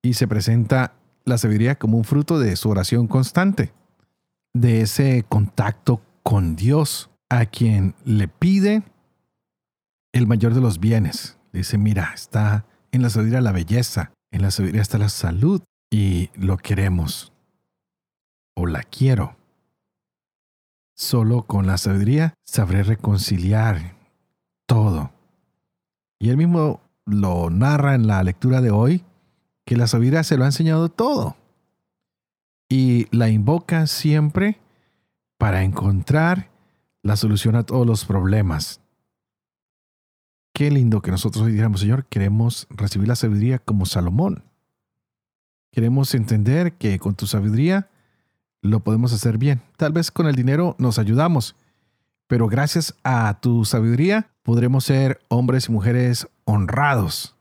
y 0.04 0.14
se 0.14 0.28
presenta 0.28 0.94
la 1.26 1.40
sabiduría 1.40 1.80
como 1.80 1.98
un 1.98 2.04
fruto 2.04 2.38
de 2.38 2.56
su 2.56 2.70
oración 2.70 3.08
constante, 3.08 3.74
de 4.54 4.82
ese 4.82 5.26
contacto 5.28 6.04
con 6.22 6.56
Dios, 6.56 7.10
a 7.30 7.48
quien 7.48 7.96
le 8.06 8.28
pide 8.28 8.84
el 10.14 10.28
mayor 10.28 10.54
de 10.54 10.62
los 10.62 10.80
bienes. 10.80 11.40
Dice, 11.52 11.80
mira, 11.80 12.12
está 12.14 12.68
en 12.92 13.02
la 13.02 13.10
sabiduría 13.10 13.42
la 13.42 13.54
belleza, 13.54 14.12
en 14.30 14.44
la 14.44 14.52
sabiduría 14.52 14.84
está 14.84 15.00
la 15.00 15.10
salud 15.10 15.64
y 15.90 16.30
lo 16.36 16.58
queremos 16.58 17.32
o 18.56 18.66
la 18.66 18.84
quiero. 18.84 19.36
Solo 20.96 21.44
con 21.44 21.68
la 21.68 21.78
sabiduría 21.78 22.34
sabré 22.44 22.84
reconciliar 22.84 23.96
todo. 24.66 25.12
Y 26.20 26.30
él 26.30 26.38
mismo 26.38 26.82
lo 27.06 27.50
narra 27.50 27.94
en 27.94 28.08
la 28.08 28.24
lectura 28.24 28.62
de 28.62 28.72
hoy, 28.72 29.06
que 29.66 29.78
la 29.78 29.88
sabiduría 29.88 30.24
se 30.24 30.38
lo 30.38 30.44
ha 30.44 30.48
enseñado 30.48 30.90
todo. 30.90 31.36
Y 32.68 33.08
la 33.16 33.30
invoca 33.30 33.88
siempre 33.88 34.60
para 35.38 35.64
encontrar 35.64 36.50
la 37.04 37.16
solución 37.16 37.56
a 37.56 37.64
todos 37.64 37.86
los 37.86 38.06
problemas. 38.06 38.82
Qué 40.54 40.72
lindo 40.72 41.02
que 41.02 41.12
nosotros 41.12 41.46
digamos, 41.46 41.82
Señor, 41.82 42.06
queremos 42.06 42.68
recibir 42.72 43.08
la 43.08 43.16
sabiduría 43.16 43.60
como 43.60 43.86
Salomón. 43.86 44.47
Queremos 45.78 46.16
entender 46.16 46.74
que 46.74 46.98
con 46.98 47.14
tu 47.14 47.28
sabiduría 47.28 47.88
lo 48.64 48.80
podemos 48.80 49.14
hacer 49.14 49.38
bien. 49.38 49.62
Tal 49.78 49.94
vez 49.94 50.10
con 50.10 50.26
el 50.26 50.34
dinero 50.34 50.76
nos 50.80 50.98
ayudamos, 50.98 51.56
pero 52.26 52.48
gracias 52.48 52.96
a 53.04 53.40
tu 53.42 53.64
sabiduría 53.64 54.28
podremos 54.42 54.86
ser 54.86 55.22
hombres 55.30 55.70
y 55.70 55.72
mujeres 55.72 56.28
honrados 56.46 57.38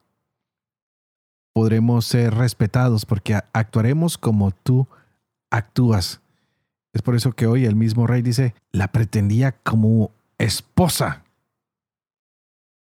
podremos 1.57 2.05
ser 2.05 2.35
respetados 2.35 3.07
porque 3.07 3.40
actuaremos 3.55 4.18
como 4.18 4.51
tú 4.51 4.87
actúas. 5.51 6.20
Es 6.92 7.01
por 7.01 7.16
eso 7.16 7.33
que 7.33 7.46
hoy 7.46 7.64
el 7.64 7.75
mismo 7.75 8.07
rey 8.07 8.20
dice, 8.20 8.55
la 8.72 8.88
pretendía 8.88 9.53
como 9.53 10.11
esposa. 10.37 11.25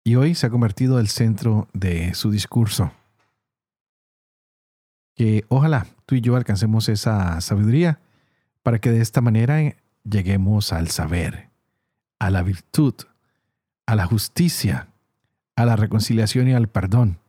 Y 0.03 0.15
hoy 0.15 0.33
se 0.33 0.47
ha 0.47 0.49
convertido 0.49 0.99
el 0.99 1.09
centro 1.09 1.67
de 1.73 2.15
su 2.15 2.31
discurso. 2.31 2.91
Que 5.15 5.45
ojalá 5.49 5.87
tú 6.05 6.15
y 6.15 6.21
yo 6.21 6.35
alcancemos 6.35 6.89
esa 6.89 7.39
sabiduría 7.41 7.99
para 8.63 8.79
que 8.79 8.91
de 8.91 9.01
esta 9.01 9.21
manera 9.21 9.75
lleguemos 10.03 10.73
al 10.73 10.89
saber, 10.89 11.49
a 12.19 12.29
la 12.29 12.43
virtud, 12.43 12.93
a 13.85 13.95
la 13.95 14.05
justicia, 14.05 14.89
a 15.55 15.65
la 15.65 15.75
reconciliación 15.75 16.47
y 16.49 16.53
al 16.53 16.67
perdón 16.67 17.19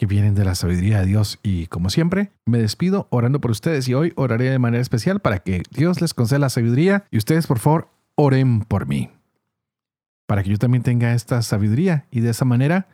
que 0.00 0.06
vienen 0.06 0.34
de 0.34 0.46
la 0.46 0.54
sabiduría 0.54 1.00
de 1.00 1.06
Dios. 1.06 1.38
Y 1.42 1.66
como 1.66 1.90
siempre, 1.90 2.32
me 2.46 2.56
despido 2.56 3.06
orando 3.10 3.38
por 3.38 3.50
ustedes 3.50 3.86
y 3.86 3.92
hoy 3.92 4.14
oraré 4.16 4.48
de 4.48 4.58
manera 4.58 4.80
especial 4.80 5.20
para 5.20 5.40
que 5.40 5.62
Dios 5.70 6.00
les 6.00 6.14
conceda 6.14 6.38
la 6.38 6.48
sabiduría 6.48 7.04
y 7.10 7.18
ustedes 7.18 7.46
por 7.46 7.58
favor 7.58 7.90
oren 8.14 8.60
por 8.60 8.86
mí. 8.86 9.10
Para 10.26 10.42
que 10.42 10.48
yo 10.48 10.56
también 10.56 10.82
tenga 10.82 11.12
esta 11.12 11.42
sabiduría 11.42 12.06
y 12.10 12.20
de 12.20 12.30
esa 12.30 12.46
manera 12.46 12.88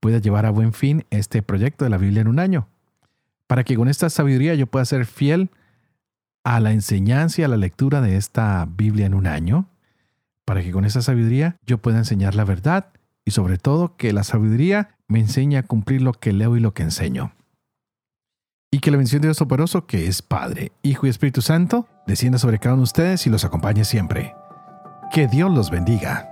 pueda 0.00 0.18
llevar 0.18 0.44
a 0.44 0.50
buen 0.50 0.74
fin 0.74 1.06
este 1.08 1.40
proyecto 1.40 1.84
de 1.84 1.90
la 1.90 1.96
Biblia 1.96 2.20
en 2.20 2.28
un 2.28 2.38
año. 2.38 2.68
Para 3.50 3.64
que 3.64 3.74
con 3.74 3.88
esta 3.88 4.08
sabiduría 4.10 4.54
yo 4.54 4.68
pueda 4.68 4.84
ser 4.84 5.06
fiel 5.06 5.50
a 6.44 6.60
la 6.60 6.70
enseñanza 6.70 7.40
y 7.40 7.44
a 7.44 7.48
la 7.48 7.56
lectura 7.56 8.00
de 8.00 8.16
esta 8.16 8.64
Biblia 8.64 9.06
en 9.06 9.14
un 9.14 9.26
año. 9.26 9.68
Para 10.44 10.62
que 10.62 10.70
con 10.70 10.84
esa 10.84 11.02
sabiduría 11.02 11.56
yo 11.66 11.78
pueda 11.78 11.98
enseñar 11.98 12.36
la 12.36 12.44
verdad 12.44 12.92
y 13.24 13.32
sobre 13.32 13.58
todo 13.58 13.96
que 13.96 14.12
la 14.12 14.22
sabiduría 14.22 14.90
me 15.08 15.18
enseña 15.18 15.58
a 15.58 15.62
cumplir 15.64 16.00
lo 16.00 16.12
que 16.12 16.32
leo 16.32 16.56
y 16.56 16.60
lo 16.60 16.74
que 16.74 16.84
enseño. 16.84 17.32
y 18.70 18.78
que 18.78 18.92
la 18.92 18.98
bendición 18.98 19.20
de 19.20 19.26
Dios 19.26 19.38
Toporoso, 19.38 19.84
que 19.84 20.06
es 20.06 20.22
Padre, 20.22 20.70
Hijo 20.82 21.08
y 21.08 21.10
Espíritu 21.10 21.42
Santo, 21.42 21.88
descienda 22.06 22.38
sobre 22.38 22.60
cada 22.60 22.74
uno 22.74 22.82
de 22.82 22.84
ustedes 22.84 23.26
y 23.26 23.30
los 23.30 23.44
acompañe 23.44 23.84
siempre. 23.84 24.32
Que 25.12 25.26
Dios 25.26 25.52
los 25.52 25.72
bendiga. 25.72 26.29